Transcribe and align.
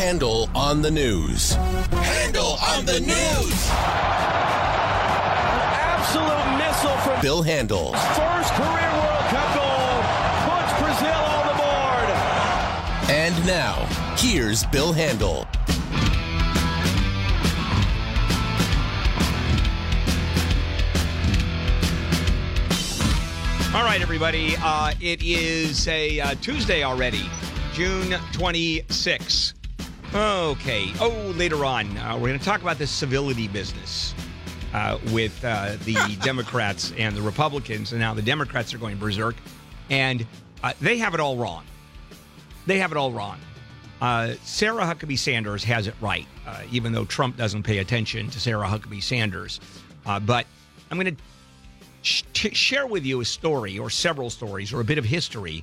Handel 0.00 0.48
on 0.54 0.80
the 0.80 0.90
news. 0.90 1.52
Handel 1.52 2.56
on 2.62 2.86
the 2.86 3.00
news. 3.00 3.68
Absolute 5.76 6.56
missile 6.56 6.96
from 7.04 7.20
Bill 7.20 7.42
Handel. 7.42 7.92
first 7.92 8.54
career 8.54 8.90
World 8.96 9.26
Cup 9.28 9.54
goal. 9.54 10.00
Puts 10.48 10.72
Brazil 10.80 11.20
on 11.36 11.46
the 11.48 11.52
board. 11.52 12.08
And 13.10 13.46
now, 13.46 13.84
here's 14.16 14.64
Bill 14.64 14.94
Handel. 14.94 15.46
All 23.74 23.84
right, 23.84 24.00
everybody. 24.00 24.56
Uh, 24.62 24.94
it 24.98 25.22
is 25.22 25.86
a 25.88 26.20
uh, 26.20 26.34
Tuesday 26.40 26.84
already, 26.84 27.28
June 27.74 28.14
26. 28.32 29.59
Okay. 30.12 30.92
Oh, 30.98 31.10
later 31.36 31.64
on, 31.64 31.96
uh, 31.98 32.14
we're 32.14 32.28
going 32.28 32.38
to 32.38 32.44
talk 32.44 32.62
about 32.62 32.78
this 32.78 32.90
civility 32.90 33.46
business 33.46 34.12
uh, 34.74 34.98
with 35.12 35.44
uh, 35.44 35.76
the 35.84 36.18
Democrats 36.22 36.92
and 36.98 37.16
the 37.16 37.22
Republicans. 37.22 37.92
And 37.92 38.00
now 38.00 38.12
the 38.12 38.22
Democrats 38.22 38.74
are 38.74 38.78
going 38.78 38.98
berserk, 38.98 39.36
and 39.88 40.26
uh, 40.64 40.72
they 40.80 40.98
have 40.98 41.14
it 41.14 41.20
all 41.20 41.36
wrong. 41.36 41.64
They 42.66 42.78
have 42.78 42.90
it 42.90 42.96
all 42.96 43.12
wrong. 43.12 43.38
Uh, 44.00 44.32
Sarah 44.42 44.82
Huckabee 44.82 45.18
Sanders 45.18 45.62
has 45.62 45.86
it 45.86 45.94
right, 46.00 46.26
uh, 46.44 46.62
even 46.72 46.92
though 46.92 47.04
Trump 47.04 47.36
doesn't 47.36 47.62
pay 47.62 47.78
attention 47.78 48.30
to 48.30 48.40
Sarah 48.40 48.66
Huckabee 48.66 49.02
Sanders. 49.02 49.60
Uh, 50.06 50.18
but 50.18 50.44
I'm 50.90 50.98
going 50.98 51.14
to 51.14 51.22
sh- 52.02 52.24
share 52.32 52.88
with 52.88 53.04
you 53.04 53.20
a 53.20 53.24
story 53.24 53.78
or 53.78 53.90
several 53.90 54.28
stories 54.28 54.72
or 54.72 54.80
a 54.80 54.84
bit 54.84 54.98
of 54.98 55.04
history 55.04 55.62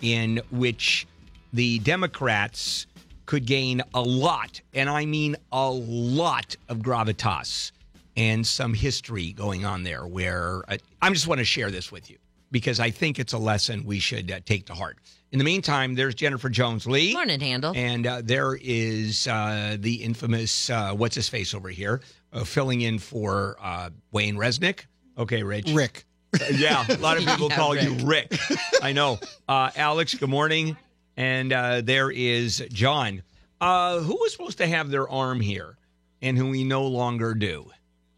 in 0.00 0.40
which 0.52 1.08
the 1.52 1.80
Democrats 1.80 2.86
could 3.30 3.46
gain 3.46 3.80
a 3.94 4.02
lot, 4.02 4.60
and 4.74 4.90
I 4.90 5.06
mean 5.06 5.36
a 5.52 5.70
lot 5.70 6.56
of 6.68 6.78
gravitas 6.78 7.70
and 8.16 8.44
some 8.44 8.74
history 8.74 9.30
going 9.30 9.64
on 9.64 9.84
there 9.84 10.04
where 10.04 10.64
uh, 10.66 10.76
I 11.00 11.10
just 11.10 11.28
want 11.28 11.38
to 11.38 11.44
share 11.44 11.70
this 11.70 11.92
with 11.92 12.10
you 12.10 12.18
because 12.50 12.80
I 12.80 12.90
think 12.90 13.20
it's 13.20 13.32
a 13.32 13.38
lesson 13.38 13.84
we 13.84 14.00
should 14.00 14.32
uh, 14.32 14.40
take 14.44 14.66
to 14.66 14.74
heart. 14.74 14.98
In 15.30 15.38
the 15.38 15.44
meantime, 15.44 15.94
there's 15.94 16.16
Jennifer 16.16 16.48
Jones 16.48 16.88
Lee. 16.88 17.12
Morning, 17.14 17.38
Handel. 17.38 17.72
And 17.76 18.04
uh, 18.04 18.20
there 18.24 18.58
is 18.60 19.28
uh, 19.28 19.76
the 19.78 20.02
infamous, 20.02 20.68
uh, 20.68 20.92
what's 20.94 21.14
his 21.14 21.28
face 21.28 21.54
over 21.54 21.68
here, 21.68 22.00
uh, 22.32 22.42
filling 22.42 22.80
in 22.80 22.98
for 22.98 23.56
uh, 23.62 23.90
Wayne 24.10 24.34
Resnick. 24.34 24.86
Okay, 25.16 25.44
Rich. 25.44 25.70
Rick. 25.70 26.04
Yeah, 26.50 26.84
a 26.88 26.96
lot 26.96 27.16
of 27.16 27.24
people 27.24 27.46
Yeah, 27.50 27.54
call 27.56 27.76
you 27.76 27.92
Rick. 28.04 28.32
Rick. 28.50 28.58
I 28.82 28.92
know. 28.92 29.20
Uh, 29.48 29.70
Alex, 29.76 30.14
good 30.16 30.30
morning. 30.30 30.76
And 31.16 31.52
uh, 31.52 31.82
there 31.82 32.10
is 32.10 32.66
John, 32.72 33.22
uh, 33.60 33.98
who 34.00 34.14
was 34.14 34.32
supposed 34.32 34.58
to 34.58 34.66
have 34.66 34.90
their 34.90 35.08
arm 35.08 35.40
here 35.40 35.76
and 36.22 36.36
who 36.36 36.50
we 36.50 36.64
no 36.64 36.86
longer 36.86 37.34
do. 37.34 37.70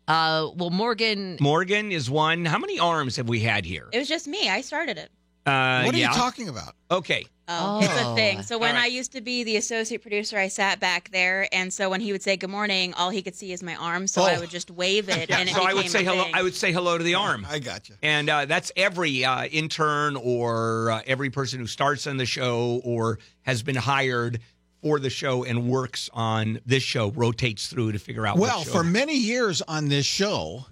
Uh, 0.08 0.50
well, 0.56 0.70
Morgan, 0.70 1.36
Morgan 1.40 1.92
is 1.92 2.10
one. 2.10 2.44
How 2.44 2.58
many 2.58 2.78
arms 2.78 3.16
have 3.16 3.28
we 3.28 3.40
had 3.40 3.64
here? 3.64 3.88
It 3.92 3.98
was 3.98 4.08
just 4.08 4.26
me. 4.26 4.48
I 4.48 4.60
started 4.60 4.98
it. 4.98 5.10
Uh, 5.46 5.82
What 5.82 5.94
are 5.94 5.98
yeah. 5.98 6.10
you 6.10 6.14
talking 6.16 6.48
about? 6.48 6.74
Okay. 6.90 7.24
Oh, 7.48 7.80
it's 7.82 8.00
a 8.00 8.14
thing. 8.14 8.42
So 8.42 8.56
when 8.56 8.70
All 8.70 8.76
right. 8.76 8.84
I 8.84 8.86
used 8.86 9.12
to 9.12 9.20
be 9.20 9.42
the 9.44 9.56
associate 9.56 10.00
producer, 10.00 10.38
I 10.38 10.46
sat 10.48 10.78
back 10.80 11.10
there, 11.10 11.48
and 11.52 11.72
so 11.72 11.90
when 11.90 12.00
he 12.00 12.12
would 12.12 12.22
say 12.22 12.36
"Good 12.36 12.48
morning," 12.50 12.94
all 12.94 13.10
he 13.10 13.20
could 13.20 13.34
see 13.34 13.52
is 13.52 13.62
my 13.62 13.74
arm. 13.74 14.06
So 14.06 14.22
I 14.22 14.36
Oh. 14.36 14.40
would 14.40 14.50
just 14.50 14.70
wave 14.70 15.08
it, 15.08 15.28
Yeah, 15.28 15.38
and 15.38 15.48
it 15.48 15.54
so 15.54 15.62
I 15.62 15.74
would 15.74 15.90
say 15.90 16.04
hello. 16.04 16.24
thing. 16.24 16.34
I 16.34 16.42
would 16.42 16.54
say 16.54 16.72
hello 16.72 16.96
to 16.96 17.04
the 17.04 17.16
arm. 17.16 17.44
I 17.50 17.58
got 17.58 17.88
you. 17.88 17.96
And 18.02 18.30
uh, 18.30 18.44
that's 18.46 18.70
every 18.76 19.24
uh, 19.24 19.46
intern 19.46 20.16
or 20.16 20.90
uh, 20.92 21.02
every 21.06 21.30
person 21.30 21.58
who 21.58 21.66
starts 21.66 22.06
on 22.06 22.16
the 22.16 22.26
show 22.26 22.80
or 22.84 23.18
has 23.42 23.62
been 23.64 23.76
hired 23.76 24.38
for 24.82 24.98
the 24.98 25.10
show 25.10 25.44
and 25.44 25.68
works 25.68 26.10
on 26.12 26.60
this 26.66 26.82
show 26.82 27.10
rotates 27.12 27.68
through 27.68 27.92
to 27.92 27.98
figure 27.98 28.26
out. 28.26 28.36
Well, 28.36 28.58
what 28.58 28.66
show 28.66 28.72
for 28.72 28.84
many 28.84 29.16
years 29.16 29.62
on 29.62 29.88
this 29.88 30.04
show, 30.04 30.66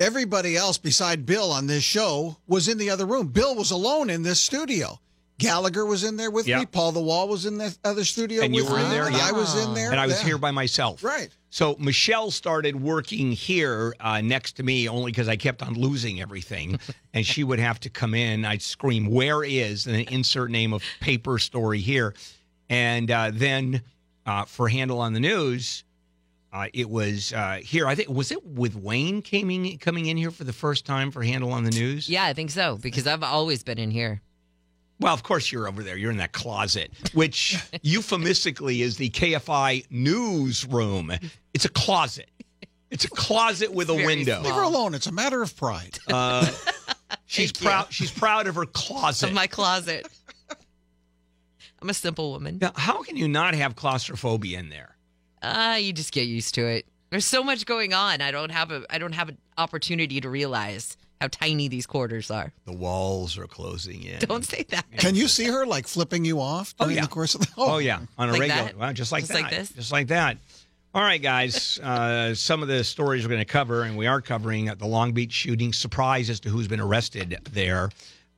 everybody 0.00 0.56
else 0.56 0.78
beside 0.78 1.26
Bill 1.26 1.50
on 1.50 1.66
this 1.66 1.82
show 1.84 2.36
was 2.46 2.68
in 2.68 2.78
the 2.78 2.90
other 2.90 3.06
room. 3.06 3.28
Bill 3.28 3.54
was 3.54 3.70
alone 3.70 4.10
in 4.10 4.22
this 4.22 4.40
studio. 4.40 4.98
Gallagher 5.38 5.84
was 5.84 6.04
in 6.04 6.16
there 6.16 6.30
with 6.30 6.46
Yeah. 6.46 6.60
me. 6.60 6.66
Paul 6.66 6.92
the 6.92 7.00
Wall 7.00 7.26
was 7.26 7.46
in 7.46 7.58
the 7.58 7.76
other 7.84 8.04
studio 8.04 8.42
And 8.44 8.54
you 8.54 8.64
were 8.64 8.78
in 8.78 8.84
me. 8.84 8.90
there, 8.90 9.06
and 9.06 9.16
yeah. 9.16 9.28
I 9.28 9.32
was 9.32 9.56
in 9.56 9.74
there. 9.74 9.90
and 9.90 9.98
I 9.98 10.06
was 10.06 10.20
yeah. 10.20 10.26
here 10.26 10.38
by 10.38 10.52
myself. 10.52 11.02
Right. 11.02 11.30
So 11.50 11.74
Michelle 11.80 12.30
started 12.30 12.80
working 12.80 13.32
here 13.32 13.94
uh, 13.98 14.20
next 14.20 14.52
to 14.56 14.62
me 14.62 14.88
only 14.88 15.10
because 15.10 15.28
I 15.28 15.36
kept 15.36 15.62
on 15.62 15.74
losing 15.74 16.20
everything, 16.20 16.78
and 17.14 17.26
she 17.26 17.42
would 17.42 17.58
have 17.58 17.80
to 17.80 17.90
come 17.90 18.14
in. 18.14 18.44
I'd 18.44 18.62
scream, 18.62 19.06
"Where 19.06 19.42
is?" 19.42 19.86
and 19.86 19.94
then 19.96 20.02
insert 20.14 20.50
name 20.50 20.72
of 20.72 20.82
paper 21.00 21.38
story 21.40 21.80
here, 21.80 22.14
and 22.72 23.10
uh, 23.10 23.30
then 23.32 23.82
uh, 24.24 24.46
for 24.46 24.66
Handel 24.66 24.98
on 25.00 25.12
the 25.12 25.20
news, 25.20 25.84
uh, 26.54 26.66
it 26.72 26.88
was 26.88 27.32
uh, 27.34 27.60
here. 27.62 27.86
I 27.86 27.94
think 27.94 28.08
was 28.08 28.32
it 28.32 28.44
with 28.46 28.74
Wayne 28.74 29.20
coming 29.20 29.78
coming 29.78 30.06
in 30.06 30.16
here 30.16 30.30
for 30.30 30.44
the 30.44 30.52
first 30.54 30.86
time 30.86 31.10
for 31.10 31.22
Handel 31.22 31.52
on 31.52 31.64
the 31.64 31.70
news. 31.70 32.08
yeah, 32.08 32.24
I 32.24 32.32
think 32.32 32.50
so 32.50 32.78
because 32.78 33.06
I've 33.06 33.22
always 33.22 33.62
been 33.62 33.78
in 33.78 33.90
here. 33.90 34.22
Well, 35.00 35.12
of 35.12 35.22
course 35.22 35.50
you're 35.52 35.68
over 35.68 35.82
there. 35.82 35.96
You're 35.96 36.12
in 36.12 36.16
that 36.18 36.32
closet, 36.32 36.92
which 37.12 37.62
euphemistically 37.82 38.82
is 38.82 38.96
the 38.96 39.10
KFI 39.10 39.86
newsroom. 39.90 41.12
It's 41.52 41.64
a 41.64 41.70
closet. 41.70 42.30
It's 42.90 43.04
a 43.04 43.10
closet 43.10 43.72
with 43.72 43.90
a 43.90 43.94
Very 43.94 44.06
window. 44.06 44.40
Leave 44.42 44.54
her 44.54 44.62
alone. 44.62 44.94
It's 44.94 45.06
a 45.06 45.12
matter 45.12 45.42
of 45.42 45.56
pride. 45.56 45.98
Uh, 46.08 46.46
she's 47.26 47.50
Thank 47.50 47.60
you. 47.60 47.66
proud. 47.68 47.86
She's 47.92 48.10
proud 48.12 48.46
of 48.46 48.54
her 48.54 48.66
closet. 48.66 49.30
Of 49.30 49.34
my 49.34 49.46
closet. 49.46 50.06
I'm 51.82 51.90
a 51.90 51.94
simple 51.94 52.30
woman. 52.32 52.58
now, 52.60 52.72
how 52.76 53.02
can 53.02 53.16
you 53.16 53.28
not 53.28 53.54
have 53.54 53.76
claustrophobia 53.76 54.58
in 54.58 54.68
there? 54.70 54.96
Ah, 55.42 55.76
you 55.76 55.92
just 55.92 56.12
get 56.12 56.26
used 56.28 56.54
to 56.54 56.66
it. 56.66 56.86
There's 57.10 57.24
so 57.26 57.42
much 57.42 57.66
going 57.66 57.92
on. 57.92 58.20
I 58.22 58.30
don't 58.30 58.50
have 58.52 58.70
a 58.70 58.84
I 58.88 58.98
don't 58.98 59.12
have 59.12 59.28
an 59.28 59.38
opportunity 59.58 60.20
to 60.20 60.30
realize 60.30 60.96
how 61.20 61.28
tiny 61.28 61.68
these 61.68 61.86
quarters 61.86 62.30
are. 62.30 62.52
The 62.64 62.72
walls 62.72 63.36
are 63.36 63.46
closing 63.46 64.02
in. 64.04 64.18
Don't 64.20 64.44
say 64.44 64.64
that. 64.70 64.86
Can 64.98 65.14
you 65.14 65.28
see 65.28 65.44
her 65.46 65.66
like 65.66 65.86
flipping 65.88 66.24
you 66.24 66.40
off 66.40 66.74
Oh, 66.80 66.84
during 66.84 66.96
yeah. 66.96 67.02
the 67.02 67.08
course 67.08 67.34
of 67.34 67.42
the? 67.42 67.48
Oh 67.58 67.78
yeah, 67.90 68.00
on 68.16 68.28
a 68.28 68.32
Like 68.32 68.40
regular, 68.42 68.62
that? 68.64 68.78
well, 68.78 68.92
just 68.92 69.12
like 69.12 69.22
Just 69.22 69.32
that, 69.32 69.42
like 69.42 69.50
this? 69.50 69.70
just 69.72 69.92
like 69.92 70.06
that. 70.08 70.38
All 70.94 71.02
right, 71.02 71.20
guys. 71.22 71.78
Uh, 71.82 72.34
some 72.34 72.62
of 72.62 72.68
the 72.68 72.84
stories 72.84 73.24
we're 73.24 73.30
going 73.30 73.40
to 73.40 73.44
cover, 73.44 73.82
and 73.82 73.96
we 73.96 74.06
are 74.06 74.20
covering 74.20 74.68
uh, 74.70 74.74
the 74.76 74.86
Long 74.86 75.12
Beach 75.12 75.32
shooting. 75.32 75.72
Surprise 75.72 76.30
as 76.30 76.38
to 76.40 76.48
who's 76.48 76.68
been 76.68 76.80
arrested 76.80 77.36
there, 77.50 77.90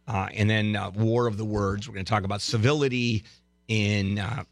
uh, 0.07 0.29
and 0.35 0.49
then 0.49 0.77
uh, 0.77 0.91
War 0.91 1.27
of 1.27 1.37
the 1.37 1.45
Words. 1.45 1.89
We're 1.89 1.95
going 1.95 2.05
to 2.05 2.11
talk 2.11 2.25
about 2.25 2.41
civility 2.41 3.25
in 3.69 4.19
uh, 4.19 4.45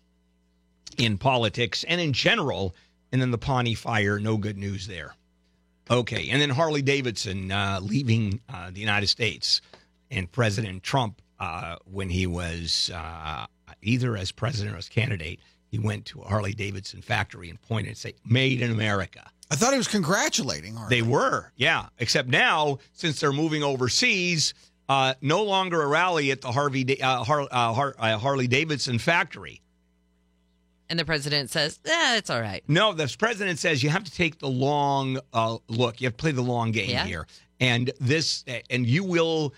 in 0.99 1.19
politics 1.19 1.85
and 1.85 2.01
in 2.01 2.13
general, 2.13 2.75
and 3.11 3.21
then 3.21 3.31
the 3.31 3.39
Pawnee 3.39 3.75
fire. 3.75 4.19
No 4.19 4.37
good 4.37 4.59
news 4.59 4.87
there. 4.87 5.15
Okay, 5.91 6.29
and 6.31 6.41
then 6.41 6.51
Harley 6.51 6.83
Davidson 6.83 7.51
uh, 7.51 7.81
leaving 7.83 8.41
uh, 8.53 8.71
the 8.71 8.81
United 8.81 9.09
States, 9.09 9.61
and 10.11 10.31
President 10.31 10.83
Trump, 10.83 11.21
uh, 11.41 11.77
when 11.84 12.09
he 12.09 12.27
was 12.27 12.91
uh, 12.95 13.47
either 13.83 14.17
as 14.17 14.31
president 14.31 14.75
or 14.75 14.79
as 14.79 14.89
candidate, 14.89 15.41
he 15.67 15.79
went 15.79 16.07
to 16.07 16.23
a 16.23 16.29
Harley 16.29 16.53
Davidson 16.55 17.03
factory 17.03 17.51
and 17.51 17.61
pointed 17.61 17.89
and 17.89 17.97
said, 17.97 18.15
"Made 18.25 18.63
in 18.63 18.71
America." 18.71 19.29
I 19.51 19.55
thought 19.55 19.73
he 19.73 19.79
was 19.79 19.89
congratulating 19.89 20.77
her. 20.77 20.89
They 20.89 21.03
were, 21.03 21.53
yeah. 21.57 21.89
Except 21.99 22.27
now, 22.27 22.79
since 22.93 23.21
they're 23.21 23.33
moving 23.33 23.63
overseas, 23.63 24.55
uh, 24.92 25.14
no 25.22 25.42
longer 25.44 25.80
a 25.82 25.86
rally 25.86 26.30
at 26.30 26.41
the 26.41 26.53
Harvey 26.53 27.00
uh, 27.00 27.25
Har- 27.25 27.48
uh, 27.50 27.72
Har- 27.72 27.94
uh, 27.98 28.19
Harley 28.19 28.47
Davidson 28.47 28.98
factory. 28.98 29.60
And 30.91 30.98
the 30.98 31.04
president 31.06 31.48
says, 31.50 31.78
"Eh, 31.86 32.16
it's 32.19 32.28
all 32.28 32.41
right." 32.41 32.62
No, 32.69 32.92
the 32.92 33.12
president 33.19 33.58
says 33.58 33.82
you 33.82 33.88
have 33.88 34.04
to 34.04 34.12
take 34.12 34.38
the 34.38 34.48
long 34.48 35.19
uh, 35.32 35.56
look. 35.69 36.00
You 36.00 36.06
have 36.08 36.16
to 36.16 36.20
play 36.20 36.32
the 36.32 36.42
long 36.42 36.70
game 36.72 36.91
Yeah. 36.91 37.06
here, 37.06 37.26
and 37.60 37.91
this, 38.00 38.44
and 38.69 38.86
you 38.86 39.03
will 39.04 39.54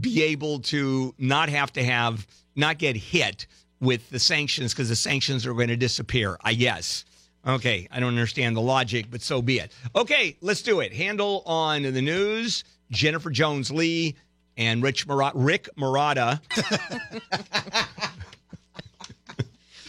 be 0.00 0.22
able 0.22 0.60
to 0.60 1.14
not 1.18 1.48
have 1.48 1.72
to 1.72 1.82
have 1.84 2.24
not 2.54 2.78
get 2.78 2.96
hit 2.96 3.46
with 3.80 4.08
the 4.10 4.18
sanctions 4.20 4.72
because 4.72 4.88
the 4.88 4.96
sanctions 4.96 5.44
are 5.46 5.54
going 5.54 5.68
to 5.68 5.76
disappear. 5.76 6.36
I 6.42 6.54
guess. 6.54 7.04
Okay, 7.44 7.88
I 7.90 7.98
don't 8.00 8.08
understand 8.10 8.56
the 8.56 8.60
logic, 8.60 9.06
but 9.10 9.22
so 9.22 9.40
be 9.42 9.58
it. 9.58 9.72
Okay, 9.94 10.36
let's 10.40 10.62
do 10.62 10.80
it. 10.80 10.92
Handel 10.92 11.42
on 11.46 11.82
the 11.82 12.02
news: 12.02 12.62
Jennifer 12.92 13.30
Jones 13.30 13.70
Lee 13.72 14.14
and 14.56 14.82
Rich 14.82 15.06
Marotta, 15.06 15.32
Rick 15.34 15.68
Marotta. 15.78 16.40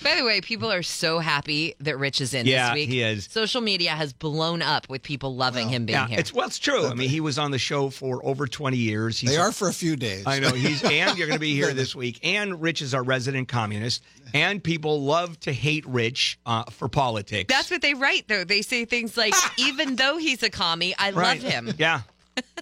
By 0.04 0.16
the 0.16 0.24
way, 0.24 0.40
people 0.42 0.72
are 0.72 0.84
so 0.84 1.20
happy 1.20 1.74
that 1.82 1.98
Rich 1.98 2.22
is 2.22 2.34
in 2.34 2.46
Yeah, 2.46 2.68
this 2.70 2.76
week. 2.76 2.88
he 2.90 3.02
is. 3.02 3.26
Social 3.30 3.62
media 3.62 3.90
has 3.90 4.14
blown 4.14 4.62
up 4.62 4.88
with 4.88 5.02
people 5.02 5.36
loving 5.36 5.68
him 5.70 5.86
being 5.86 5.98
Yeah, 5.98 6.08
here. 6.08 6.20
it's 6.20 6.32
well, 6.32 6.48
it's 6.48 6.60
true. 6.60 6.86
I 6.86 6.94
mean, 6.94 7.10
he 7.10 7.20
was 7.20 7.38
on 7.40 7.50
the 7.52 7.58
show 7.58 7.90
for 7.90 8.24
over 8.26 8.48
twenty 8.48 8.78
years. 8.78 9.20
He's 9.20 9.32
They 9.32 9.38
are 9.38 9.52
for 9.52 9.68
a 9.68 9.74
few 9.74 9.96
days. 9.96 10.24
I 10.26 10.40
know 10.40 10.52
he's 10.52 10.82
and 10.84 11.18
you're 11.18 11.28
going 11.28 11.36
to 11.38 11.42
be 11.42 11.56
here 11.56 11.74
this 11.74 11.94
week. 11.96 12.20
And 12.24 12.62
Rich 12.62 12.82
is 12.84 12.94
our 12.94 13.04
resident 13.04 13.48
communist. 13.50 14.04
And 14.36 14.64
people 14.64 15.02
love 15.02 15.38
to 15.42 15.52
hate 15.52 15.86
Rich 15.88 16.40
uh, 16.46 16.66
for 16.66 16.88
politics. 16.88 17.52
That's 17.54 17.72
what 17.72 17.82
they 17.82 17.94
write, 17.96 18.28
though. 18.28 18.44
They 18.44 18.62
say 18.62 18.86
things 18.86 19.18
like, 19.18 19.34
even 19.58 19.96
though 19.96 20.18
he's 20.18 20.44
a 20.44 20.50
commie, 20.50 20.94
I 20.98 21.12
right. 21.12 21.42
love 21.42 21.52
him. 21.52 21.74
Yeah, 21.78 22.02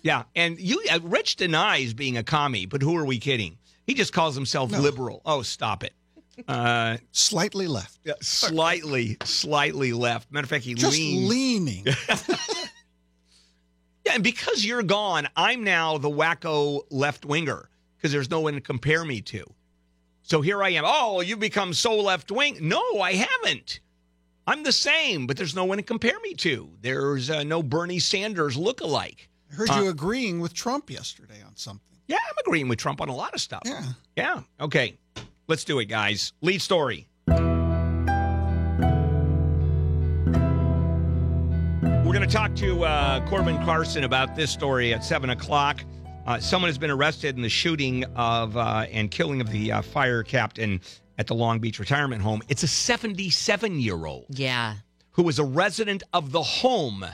yeah. 0.03 0.23
And 0.35 0.59
you, 0.59 0.81
uh, 0.91 0.99
Rich 1.03 1.35
denies 1.37 1.93
being 1.93 2.17
a 2.17 2.23
commie, 2.23 2.65
but 2.65 2.81
who 2.81 2.95
are 2.97 3.05
we 3.05 3.19
kidding? 3.19 3.57
He 3.87 3.93
just 3.93 4.13
calls 4.13 4.35
himself 4.35 4.71
liberal. 4.71 5.21
Oh, 5.25 5.41
stop 5.41 5.83
it. 5.83 5.93
Uh, 6.47 6.97
Slightly 7.11 7.67
left. 7.67 7.97
slightly, 8.21 9.15
slightly 9.23 9.93
left. 9.93 10.31
Matter 10.31 10.43
of 10.45 10.49
fact, 10.49 10.65
he 10.65 10.73
Just 10.73 10.97
leaned. 10.97 11.27
leaning. 11.29 11.85
Yeah, 14.05 14.13
and 14.15 14.23
because 14.23 14.63
you're 14.63 14.83
gone, 14.83 15.27
I'm 15.35 15.63
now 15.63 15.97
the 15.97 16.09
wacko 16.09 16.81
left 16.91 17.25
winger 17.25 17.69
because 17.97 18.11
there's 18.11 18.29
no 18.29 18.39
one 18.41 18.53
to 18.53 18.61
compare 18.61 19.03
me 19.03 19.19
to. 19.21 19.43
So 20.21 20.41
here 20.41 20.61
I 20.63 20.69
am. 20.69 20.83
Oh, 20.85 21.21
you've 21.21 21.39
become 21.39 21.73
so 21.73 21.95
left 21.99 22.31
wing. 22.31 22.57
No, 22.61 22.81
I 23.01 23.13
haven't. 23.13 23.79
I'm 24.45 24.61
the 24.61 24.71
same, 24.71 25.25
but 25.25 25.37
there's 25.37 25.55
no 25.55 25.65
one 25.65 25.77
to 25.77 25.83
compare 25.83 26.19
me 26.21 26.35
to. 26.35 26.69
There's 26.81 27.31
uh, 27.31 27.43
no 27.43 27.63
Bernie 27.63 27.97
Sanders 27.97 28.55
look-alike. 28.55 29.27
I 29.55 29.57
heard 29.57 29.83
you 29.83 29.89
agreeing 29.89 30.39
with 30.41 30.53
Trump 30.53 30.89
yesterday 30.89 31.41
on 31.45 31.55
something. 31.55 31.81
Yeah, 32.07 32.17
I'm 32.17 32.35
agreeing 32.45 32.67
with 32.67 32.77
Trump 32.77 32.99
on 33.01 33.09
a 33.09 33.15
lot 33.15 33.33
of 33.33 33.39
stuff. 33.41 33.61
Yeah. 33.65 33.83
Yeah. 34.17 34.41
Okay. 34.59 34.97
Let's 35.47 35.63
do 35.63 35.79
it, 35.79 35.85
guys. 35.85 36.33
Lead 36.41 36.61
story. 36.61 37.07
We're 42.03 42.13
going 42.13 42.27
to 42.27 42.33
talk 42.33 42.55
to 42.57 42.83
uh, 42.85 43.27
Corbin 43.27 43.57
Carson 43.65 44.03
about 44.03 44.35
this 44.35 44.51
story 44.51 44.93
at 44.93 45.03
7 45.03 45.29
o'clock. 45.31 45.83
Uh, 46.27 46.39
someone 46.39 46.69
has 46.69 46.77
been 46.77 46.91
arrested 46.91 47.35
in 47.35 47.41
the 47.41 47.49
shooting 47.49 48.03
of 48.15 48.55
uh, 48.57 48.85
and 48.91 49.09
killing 49.09 49.41
of 49.41 49.49
the 49.51 49.71
uh, 49.71 49.81
fire 49.81 50.21
captain 50.23 50.81
at 51.17 51.27
the 51.27 51.33
Long 51.33 51.59
Beach 51.59 51.79
retirement 51.79 52.21
home. 52.21 52.41
It's 52.49 52.63
a 52.63 52.67
77 52.67 53.79
year 53.79 54.05
old 54.05 54.25
Yeah. 54.29 54.75
who 55.11 55.23
was 55.23 55.39
a 55.39 55.43
resident 55.43 56.03
of 56.13 56.31
the 56.31 56.43
home. 56.43 57.05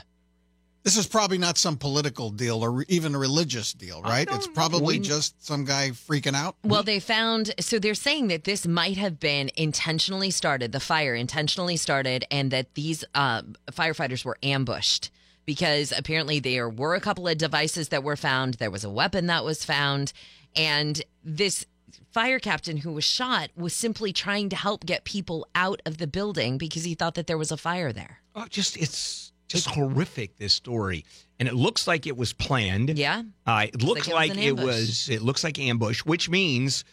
This 0.82 0.96
is 0.96 1.06
probably 1.06 1.38
not 1.38 1.58
some 1.58 1.76
political 1.76 2.30
deal 2.30 2.64
or 2.64 2.84
even 2.88 3.14
a 3.14 3.18
religious 3.18 3.72
deal, 3.72 4.02
right? 4.02 4.28
It's 4.30 4.48
probably 4.48 4.98
know. 4.98 5.04
just 5.04 5.44
some 5.44 5.64
guy 5.64 5.90
freaking 5.90 6.34
out. 6.34 6.56
Well, 6.64 6.82
they 6.82 6.98
found, 6.98 7.54
so 7.60 7.78
they're 7.78 7.94
saying 7.94 8.28
that 8.28 8.44
this 8.44 8.66
might 8.66 8.96
have 8.96 9.20
been 9.20 9.50
intentionally 9.56 10.32
started, 10.32 10.72
the 10.72 10.80
fire 10.80 11.14
intentionally 11.14 11.76
started, 11.76 12.24
and 12.32 12.50
that 12.50 12.74
these 12.74 13.04
uh, 13.14 13.42
firefighters 13.70 14.24
were 14.24 14.38
ambushed 14.42 15.10
because 15.44 15.92
apparently 15.96 16.40
there 16.40 16.68
were 16.68 16.94
a 16.94 17.00
couple 17.00 17.28
of 17.28 17.38
devices 17.38 17.88
that 17.90 18.02
were 18.02 18.16
found. 18.16 18.54
There 18.54 18.70
was 18.70 18.84
a 18.84 18.90
weapon 18.90 19.26
that 19.26 19.44
was 19.44 19.64
found. 19.64 20.12
And 20.54 21.00
this 21.24 21.66
fire 22.12 22.38
captain 22.38 22.78
who 22.78 22.92
was 22.92 23.04
shot 23.04 23.50
was 23.56 23.74
simply 23.74 24.12
trying 24.12 24.48
to 24.50 24.56
help 24.56 24.84
get 24.84 25.04
people 25.04 25.46
out 25.54 25.80
of 25.86 25.98
the 25.98 26.06
building 26.06 26.58
because 26.58 26.84
he 26.84 26.94
thought 26.94 27.14
that 27.14 27.26
there 27.26 27.38
was 27.38 27.50
a 27.50 27.56
fire 27.56 27.92
there. 27.92 28.18
Oh, 28.34 28.46
just 28.48 28.76
it's 28.76 29.31
just 29.52 29.68
horrific 29.68 30.36
this 30.38 30.52
story, 30.52 31.04
and 31.38 31.48
it 31.48 31.54
looks 31.54 31.86
like 31.86 32.06
it 32.06 32.16
was 32.16 32.32
planned. 32.32 32.98
Yeah. 32.98 33.22
Uh, 33.46 33.66
it 33.72 33.82
looks 33.82 34.08
like 34.08 34.30
like, 34.30 34.38
it 34.38 34.52
was 34.52 34.62
it 34.62 34.66
was. 34.66 35.08
It 35.08 35.22
looks 35.22 35.44
like 35.44 35.58
ambush, 35.58 36.00
which 36.00 36.28
means 36.28 36.84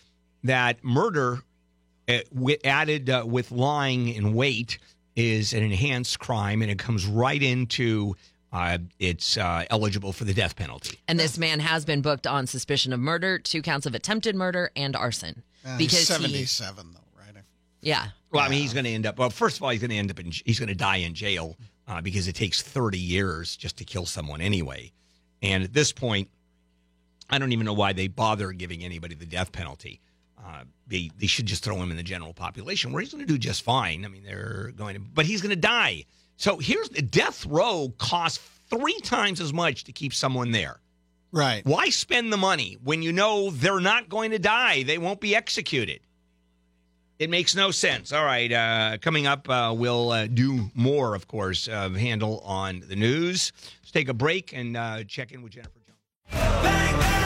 that 0.44 0.84
murder, 0.84 1.40
uh, 2.08 2.20
added 2.64 3.10
uh, 3.10 3.24
with 3.28 3.52
lying 3.52 4.10
in 4.10 4.34
wait, 4.34 4.80
is 5.16 5.54
an 5.54 5.64
enhanced 5.64 6.20
crime, 6.20 6.62
and 6.62 6.72
it 6.72 6.80
comes 6.80 7.06
right 7.06 7.42
into. 7.42 8.16
Uh, 8.52 8.80
it's 8.98 9.38
uh, 9.38 9.64
eligible 9.70 10.12
for 10.12 10.24
the 10.24 10.34
death 10.34 10.56
penalty. 10.56 10.98
And 11.08 11.20
this 11.20 11.38
man 11.38 11.60
has 11.60 11.86
been 11.86 12.02
booked 12.02 12.26
on 12.26 12.48
suspicion 12.48 12.94
of 12.94 13.00
murder, 13.00 13.38
two 13.38 13.62
counts 13.62 13.86
of 13.86 13.94
attempted 13.94 14.36
murder, 14.36 14.72
and 14.76 14.96
arson. 14.96 15.44
Uh, 15.64 15.78
he's 15.78 15.90
because 15.90 16.00
he, 16.00 16.06
77, 16.06 16.92
though, 16.92 17.00
right? 17.16 17.44
yeah, 17.82 18.08
Well, 18.32 18.44
I 18.44 18.50
mean, 18.50 18.62
he's 18.62 18.74
going 18.74 18.86
to 18.86 18.92
end 18.92 19.06
up. 19.06 19.20
Well, 19.20 19.30
first 19.30 19.58
of 19.58 19.64
all, 19.64 19.70
he's 19.70 19.82
going 19.82 19.92
to 19.92 19.98
end 19.98 20.10
up 20.10 20.20
in. 20.20 20.32
He's 20.32 20.58
going 20.58 20.70
to 20.70 20.76
die 20.76 20.98
in 20.98 21.14
jail 21.14 21.58
uh, 21.90 22.02
because 22.02 22.28
it 22.28 22.34
takes 22.34 22.62
thirty 22.62 23.00
years 23.00 23.58
just 23.58 23.78
to 23.78 23.84
kill 23.84 24.06
someone 24.06 24.40
anyway. 24.40 24.92
And 25.42 25.64
at 25.64 25.74
this 25.74 25.92
point, 25.92 26.30
I 27.30 27.40
don't 27.40 27.52
even 27.52 27.66
know 27.66 27.74
why 27.74 27.94
they 27.94 28.08
bother 28.08 28.52
giving 28.52 28.84
anybody 28.84 29.16
the 29.16 29.26
death 29.26 29.52
penalty. 29.52 30.00
Uh, 30.38 30.64
they 30.88 31.10
they 31.18 31.28
should 31.28 31.46
just 31.46 31.64
throw 31.64 31.76
him 31.78 31.92
in 31.92 31.98
the 31.98 32.04
general 32.04 32.34
population 32.34 32.92
where 32.92 33.02
he's 33.02 33.12
going 33.12 33.26
to 33.26 33.32
do 33.32 33.38
just 33.38 33.64
fine. 33.64 34.06
I 34.06 34.08
mean, 34.08 34.24
they're 34.24 34.72
going 34.76 34.96
to, 34.96 35.02
but 35.02 35.26
he's 35.26 35.42
going 35.42 35.50
to 35.50 35.56
die. 35.56 36.06
So 36.38 36.58
here's 36.58 36.90
the 36.90 37.02
death 37.02 37.46
row 37.46 37.94
costs 37.98 38.40
three 38.70 39.00
times 39.02 39.42
as 39.42 39.52
much 39.52 39.84
to 39.86 39.92
keep 39.92 40.14
someone 40.14 40.52
there. 40.52 40.80
Right. 41.32 41.66
Why 41.66 41.90
spend 41.90 42.34
the 42.34 42.38
money 42.38 42.78
when 42.84 43.02
you 43.02 43.12
know 43.12 43.52
they're 43.52 43.80
not 43.80 44.10
going 44.10 44.32
to 44.32 44.40
die? 44.40 44.84
They 44.84 44.98
won't 44.98 45.20
be 45.20 45.36
executed. 45.36 46.00
It 47.20 47.30
makes 47.30 47.54
no 47.54 47.70
sense. 47.72 48.14
All 48.14 48.24
right, 48.24 48.50
uh, 48.50 48.98
coming 49.02 49.28
up, 49.28 49.50
uh, 49.50 49.76
we'll 49.78 50.12
uh, 50.12 50.28
do 50.28 50.72
more, 50.74 51.16
of 51.16 51.28
course, 51.28 51.68
of 51.68 51.96
Handel 51.96 52.40
on 52.46 52.82
the 52.88 52.96
news. 52.96 53.52
Let's 53.82 53.92
take 53.92 54.08
a 54.08 54.14
break 54.14 54.54
and 54.54 54.78
uh, 54.78 55.04
check 55.04 55.34
in 55.34 55.42
with 55.42 55.52
Jennifer 55.52 55.80
Jones. 55.86 56.00
Bang, 56.32 56.98
bang, 56.98 57.19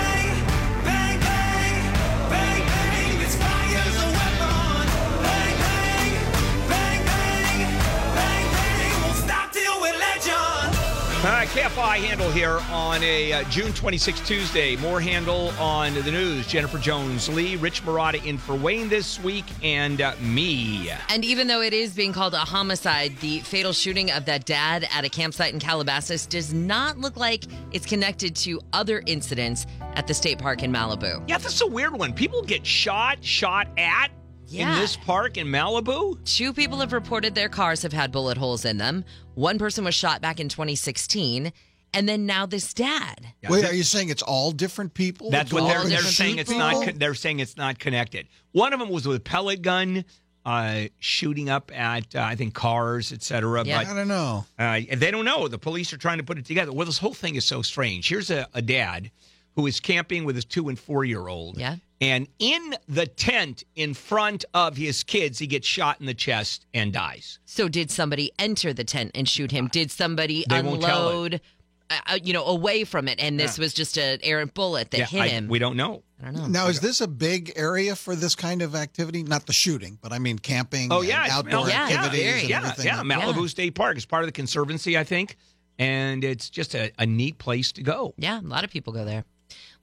All 11.24 11.30
right, 11.30 11.48
KFI 11.48 12.00
Handel 12.00 12.30
here 12.32 12.60
on 12.70 13.02
a 13.02 13.32
uh, 13.32 13.44
June 13.46 13.72
26 13.72 14.28
Tuesday. 14.28 14.76
More 14.76 15.00
Handel 15.00 15.52
on 15.52 15.94
the 15.94 16.12
news. 16.12 16.46
Jennifer 16.48 16.78
Jones 16.78 17.30
Lee, 17.30 17.56
Rich 17.56 17.82
Marotta 17.86 18.22
in 18.26 18.38
for 18.38 18.56
Wayne 18.56 18.90
this 18.90 19.22
week, 19.22 19.46
and 19.64 20.02
uh, 20.02 20.16
me. 20.20 20.92
And 21.08 21.24
even 21.24 21.48
though 21.48 21.62
it 21.62 21.74
is 21.74 21.94
being 21.94 22.12
called 22.12 22.34
a 22.34 22.40
homicide, 22.40 23.18
the 23.22 23.40
fatal 23.40 23.72
shooting 23.72 24.12
of 24.12 24.26
that 24.26 24.44
dad 24.44 24.86
at 24.94 25.06
a 25.06 25.10
campsite 25.10 25.54
in 25.54 25.62
Calabasas 25.62 26.26
does 26.26 26.54
not 26.54 26.98
look 26.98 27.16
like 27.16 27.46
it's 27.72 27.86
connected 27.86 28.36
to 28.36 28.60
other 28.74 29.02
incidents 29.06 29.66
at 29.94 30.08
the 30.08 30.14
state 30.14 30.40
park 30.40 30.62
in 30.62 30.74
Malibu. 30.74 31.24
Yeah, 31.30 31.38
that's 31.38 31.62
a 31.62 31.68
weird 31.68 31.94
one. 31.94 32.12
People 32.12 32.42
get 32.42 32.66
shot, 32.66 33.24
shot 33.24 33.70
at 33.78 34.12
in 34.52 34.68
this 34.80 34.96
park 34.96 35.38
in 35.38 35.48
Malibu. 35.48 36.18
Two 36.26 36.54
people 36.54 36.80
have 36.80 36.94
reported 36.94 37.36
their 37.36 37.50
cars 37.50 37.82
have 37.84 37.94
had 37.94 38.12
bullet 38.12 38.38
holes 38.38 38.66
in 38.66 38.78
them. 38.78 39.04
One 39.36 39.58
person 39.58 39.84
was 39.84 39.96
shot 39.96 40.22
back 40.22 40.40
in 40.40 40.50
2016, 40.50 41.52
and 41.94 42.10
then 42.10 42.26
now 42.26 42.46
this 42.46 42.74
dad. 42.74 43.34
Wait, 43.50 43.66
are 43.66 43.74
you 43.74 43.84
saying 43.84 44.10
it's 44.10 44.22
all 44.22 44.52
different 44.52 44.94
people? 44.94 45.30
That's 45.32 45.52
Go 45.52 45.64
what 45.64 45.68
they're, 45.70 45.84
they're 45.90 46.00
shoot 46.00 46.14
saying. 46.16 46.38
It's 46.40 46.52
not. 46.52 46.86
con- 46.86 46.98
They're 46.98 47.16
saying 47.16 47.40
it's 47.40 47.58
not 47.58 47.80
connected. 47.80 48.28
One 48.52 48.74
of 48.74 48.80
them 48.80 48.90
was 48.90 49.08
with 49.08 49.18
a 49.18 49.22
pellet 49.22 49.62
gun, 49.62 50.06
uh, 50.46 50.84
shooting 51.00 51.50
up 51.50 51.72
at 51.74 52.16
uh, 52.16 52.22
I 52.22 52.36
think 52.36 52.54
cars, 52.54 53.12
etc. 53.12 53.64
Yeah. 53.66 53.80
I 53.80 53.84
don't 53.86 54.08
know. 54.08 54.46
Uh, 54.60 54.82
they 54.96 55.10
don't 55.12 55.26
know. 55.26 55.48
The 55.48 55.58
police 55.60 55.94
are 55.94 55.98
trying 55.98 56.18
to 56.18 56.24
put 56.24 56.38
it 56.38 56.46
together. 56.46 56.72
Well, 56.72 56.86
this 56.86 56.98
whole 56.98 57.14
thing 57.14 57.36
is 57.36 57.46
so 57.46 57.62
strange. 57.62 58.08
Here's 58.10 58.30
a, 58.30 58.48
a 58.54 58.62
dad 58.62 59.10
who 59.56 59.68
is 59.68 59.80
camping 59.80 60.26
with 60.26 60.36
his 60.36 60.46
two 60.46 60.70
and 60.70 60.78
four 60.78 61.06
year 61.06 61.28
old. 61.28 61.58
Yeah. 61.58 61.78
And 62.04 62.28
in 62.40 62.76
the 62.88 63.06
tent 63.08 63.64
in 63.76 63.94
front 63.94 64.44
of 64.54 64.76
his 64.76 65.04
kids, 65.04 65.40
he 65.40 65.48
gets 65.48 65.66
shot 65.68 66.00
in 66.02 66.06
the 66.06 66.14
chest 66.14 66.66
and 66.74 66.92
dies. 66.92 67.40
So 67.46 67.70
did 67.70 67.90
somebody 67.92 68.32
enter 68.38 68.74
the 68.74 68.84
tent 68.84 69.12
and 69.16 69.28
shoot 69.28 69.52
him? 69.52 69.68
Did 69.70 69.90
somebody 69.92 70.46
They 70.50 70.62
won't 70.62 70.82
tell 70.82 71.08
it. 71.08 71.12
unload, 71.12 71.42
uh, 71.90 72.00
uh, 72.08 72.20
you 72.24 72.34
know, 72.34 72.46
away 72.46 72.84
from 72.84 73.08
it? 73.08 73.20
And 73.22 73.40
this 73.40 73.58
was 73.58 73.74
just 73.74 73.98
an 73.98 74.20
errant 74.24 74.54
bullet 74.54 74.92
that 74.92 75.10
hit 75.10 75.22
I- 75.22 75.28
him. 75.30 75.48
we 75.48 75.60
don't 75.60 75.78
know. 75.78 76.04
I 76.22 76.26
don't 76.28 76.36
know. 76.36 76.48
Now, 76.48 76.68
is 76.68 76.80
this 76.80 77.02
a 77.02 77.08
big 77.08 77.52
area 77.56 77.96
for 77.96 78.16
this 78.16 78.34
kind 78.36 78.62
of 78.62 78.76
activity? 78.76 79.24
Not 79.24 79.46
the 79.46 79.54
shooting, 79.54 79.98
but 80.02 80.12
I 80.14 80.20
mean 80.20 80.40
camping 80.40 80.92
Oh 80.92 81.00
and 81.00 81.08
yeah, 81.10 81.28
outdoor 81.30 81.68
yeah, 81.70 81.84
activities 81.90 82.22
very. 82.24 82.40
and 82.42 82.50
yeah, 82.50 82.58
everything. 82.60 82.86
yeah. 82.86 83.02
like- 83.02 83.06
Malibu 83.20 83.42
Yeah. 83.42 83.48
State 83.48 83.76
Park 83.76 83.98
is 83.98 84.06
part 84.06 84.24
of 84.24 84.28
the 84.28 84.32
conservancy, 84.34 84.98
I 84.98 85.04
think, 85.04 85.36
and 85.80 86.24
it's 86.24 86.50
just 86.50 86.76
a, 86.76 86.92
a 86.98 87.06
neat 87.06 87.38
place 87.40 87.72
to 87.74 87.84
go. 87.84 88.14
Yeah, 88.18 88.40
a 88.40 88.42
lot 88.42 88.64
of 88.64 88.70
people 88.72 88.94
go 88.94 89.04
there. 89.06 89.26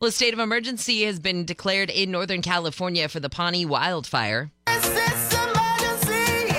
Well, 0.01 0.09
a 0.09 0.13
state 0.13 0.33
of 0.33 0.41
emergency 0.41 1.03
has 1.03 1.21
been 1.21 1.45
declared 1.45 1.91
in 1.91 2.11
Northern 2.11 2.41
California 2.41 3.07
for 3.07 3.21
the 3.21 3.29
Pawnee 3.29 3.67
wildfire. 3.67 4.51
This 4.65 4.87
is 4.87 5.35
emergency. 5.35 6.55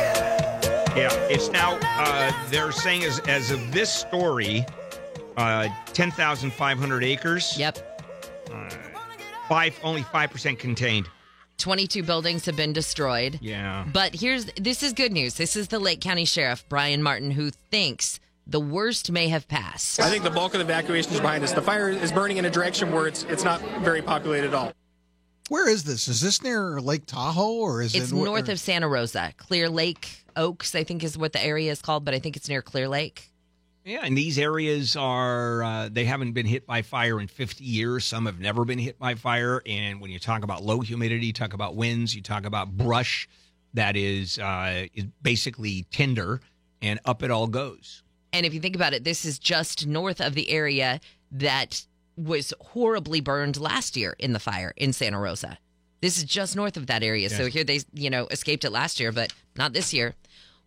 Yeah, 0.95 1.11
it's 1.27 1.49
now 1.49 1.79
uh, 1.81 2.31
they're 2.51 2.71
saying 2.71 3.03
as 3.03 3.17
as 3.21 3.49
of 3.49 3.71
this 3.71 3.91
story, 3.91 4.63
uh, 5.37 5.69
ten 5.87 6.11
thousand 6.11 6.53
five 6.53 6.77
hundred 6.77 7.03
acres. 7.03 7.57
Yep. 7.57 8.03
Five 9.49 9.79
only 9.81 10.03
five 10.03 10.29
percent 10.29 10.59
contained. 10.59 11.09
22 11.57 12.03
buildings 12.03 12.45
have 12.45 12.55
been 12.55 12.73
destroyed. 12.73 13.39
Yeah. 13.41 13.85
But 13.91 14.13
here's 14.13 14.45
this 14.53 14.83
is 14.83 14.93
good 14.93 15.11
news. 15.11 15.33
This 15.33 15.55
is 15.55 15.69
the 15.69 15.79
Lake 15.79 15.99
County 15.99 16.25
Sheriff, 16.25 16.63
Brian 16.69 17.01
Martin, 17.01 17.31
who 17.31 17.49
thinks 17.71 18.19
the 18.51 18.59
worst 18.59 19.11
may 19.11 19.29
have 19.29 19.47
passed. 19.47 19.99
I 19.99 20.09
think 20.09 20.23
the 20.23 20.29
bulk 20.29 20.53
of 20.53 20.59
the 20.59 20.65
evacuation 20.65 21.13
is 21.13 21.19
behind 21.19 21.43
us. 21.43 21.53
The 21.53 21.61
fire 21.61 21.89
is 21.89 22.11
burning 22.11 22.37
in 22.37 22.45
a 22.45 22.49
direction 22.49 22.91
where 22.91 23.07
it's 23.07 23.23
it's 23.23 23.43
not 23.43 23.61
very 23.79 24.01
populated 24.01 24.47
at 24.47 24.53
all. 24.53 24.73
Where 25.49 25.67
is 25.67 25.83
this? 25.83 26.07
Is 26.07 26.21
this 26.21 26.41
near 26.43 26.79
Lake 26.79 27.05
Tahoe 27.05 27.55
or 27.55 27.81
is 27.81 27.95
It's 27.95 28.11
it 28.11 28.15
north 28.15 28.47
of 28.47 28.59
Santa 28.59 28.87
Rosa. 28.87 29.33
Clear 29.37 29.69
Lake 29.69 30.23
Oaks, 30.35 30.75
I 30.75 30.83
think 30.83 31.03
is 31.03 31.17
what 31.17 31.33
the 31.33 31.43
area 31.43 31.71
is 31.71 31.81
called, 31.81 32.05
but 32.05 32.13
I 32.13 32.19
think 32.19 32.37
it's 32.37 32.47
near 32.47 32.61
Clear 32.61 32.87
Lake. 32.87 33.31
Yeah, 33.83 34.01
and 34.03 34.15
these 34.15 34.37
areas 34.37 34.95
are 34.95 35.63
uh, 35.63 35.89
they 35.91 36.05
haven't 36.05 36.33
been 36.33 36.45
hit 36.45 36.67
by 36.67 36.83
fire 36.83 37.19
in 37.19 37.27
50 37.27 37.63
years. 37.63 38.05
Some 38.05 38.27
have 38.27 38.39
never 38.39 38.63
been 38.63 38.77
hit 38.77 38.99
by 38.99 39.15
fire. 39.15 39.61
And 39.65 39.99
when 39.99 40.11
you 40.11 40.19
talk 40.19 40.43
about 40.43 40.63
low 40.63 40.81
humidity, 40.81 41.27
you 41.27 41.33
talk 41.33 41.53
about 41.53 41.75
winds, 41.75 42.15
you 42.15 42.21
talk 42.21 42.45
about 42.45 42.77
brush 42.77 43.27
that 43.73 43.95
is 43.95 44.37
uh, 44.37 44.85
is 44.93 45.05
basically 45.21 45.85
tinder, 45.89 46.41
and 46.81 46.99
up 47.05 47.23
it 47.23 47.31
all 47.31 47.47
goes. 47.47 48.03
And 48.33 48.45
if 48.45 48.53
you 48.53 48.59
think 48.59 48.75
about 48.75 48.93
it, 48.93 49.03
this 49.03 49.25
is 49.25 49.39
just 49.39 49.85
north 49.87 50.21
of 50.21 50.35
the 50.35 50.49
area 50.49 50.99
that 51.31 51.85
was 52.15 52.53
horribly 52.59 53.21
burned 53.21 53.59
last 53.59 53.97
year 53.97 54.15
in 54.19 54.33
the 54.33 54.39
fire 54.39 54.73
in 54.77 54.93
Santa 54.93 55.19
Rosa. 55.19 55.57
This 56.01 56.17
is 56.17 56.23
just 56.23 56.55
north 56.55 56.77
of 56.77 56.87
that 56.87 57.03
area. 57.03 57.29
So 57.29 57.45
here 57.45 57.63
they, 57.63 57.81
you 57.93 58.09
know, 58.09 58.27
escaped 58.31 58.65
it 58.65 58.71
last 58.71 58.99
year, 58.99 59.11
but 59.11 59.33
not 59.55 59.73
this 59.73 59.93
year. 59.93 60.15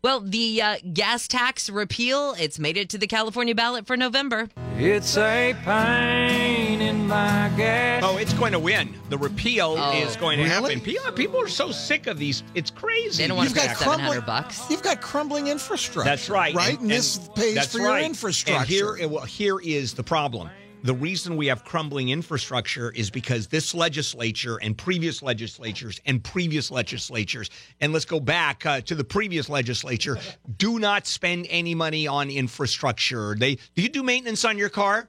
Well, 0.04 0.20
the 0.20 0.60
uh, 0.60 0.76
gas 0.92 1.26
tax 1.26 1.70
repeal, 1.70 2.34
it's 2.38 2.58
made 2.58 2.76
it 2.76 2.90
to 2.90 2.98
the 2.98 3.06
California 3.06 3.54
ballot 3.54 3.86
for 3.86 3.96
November. 3.96 4.50
It's 4.76 5.16
a 5.16 5.56
pain 5.64 6.82
in 6.82 7.08
my 7.08 7.50
gas. 7.56 8.02
Oh, 8.04 8.18
it's 8.18 8.34
going 8.34 8.52
to 8.52 8.58
win. 8.58 8.92
The 9.08 9.16
repeal 9.16 9.76
Oh. 9.78 9.96
is 9.96 10.14
going 10.16 10.36
to 10.40 10.44
Really? 10.44 10.74
happen. 10.74 10.80
People, 10.84 11.10
people 11.12 11.40
are 11.40 11.48
so 11.48 11.72
sick 11.72 12.06
of 12.06 12.18
these. 12.18 12.42
It's 12.54 12.70
crazy. 12.70 13.22
They 13.22 13.28
don't 13.28 13.38
want 13.38 13.48
You've 13.48 13.56
to 13.56 13.62
pay 13.62 13.68
got 13.68 13.78
seven 13.78 13.94
crumbling- 14.00 14.20
bucks. 14.26 14.60
You've 14.68 14.82
got 14.82 15.00
crumbling 15.00 15.46
infrastructure. 15.46 16.06
That's 16.06 16.28
right. 16.28 16.54
Right? 16.54 16.78
And, 16.78 16.90
this 16.90 17.16
pays 17.34 17.54
that's 17.54 17.72
for 17.72 17.78
your 17.78 17.98
infrastructure. 17.98 18.60
And 18.60 18.98
here, 18.98 19.08
well, 19.08 19.24
here 19.24 19.58
is 19.58 19.94
the 19.94 20.02
problem. 20.04 20.50
The 20.84 20.94
reason 20.94 21.36
we 21.36 21.46
have 21.46 21.64
crumbling 21.64 22.10
infrastructure 22.10 22.90
is 22.90 23.08
because 23.08 23.46
this 23.46 23.74
legislature 23.74 24.58
and 24.60 24.76
previous 24.76 25.22
legislatures 25.22 25.98
and 26.04 26.22
previous 26.22 26.70
legislatures, 26.70 27.48
and 27.80 27.94
let's 27.94 28.04
go 28.04 28.20
back 28.20 28.66
uh, 28.66 28.82
to 28.82 28.94
the 28.94 29.02
previous 29.02 29.48
legislature, 29.48 30.18
do 30.58 30.78
not 30.78 31.06
spend 31.06 31.46
any 31.48 31.74
money 31.74 32.06
on 32.06 32.28
infrastructure. 32.28 33.34
They 33.34 33.54
do 33.74 33.80
you 33.82 33.88
do 33.88 34.02
maintenance 34.02 34.44
on 34.44 34.58
your 34.58 34.68
car? 34.68 35.08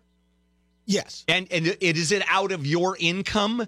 yes. 0.86 1.26
And 1.28 1.52
and 1.52 1.68
it 1.68 1.98
is 1.98 2.14
it 2.14 2.24
out 2.30 2.54
of 2.54 2.66
your 2.66 2.96
income? 2.98 3.68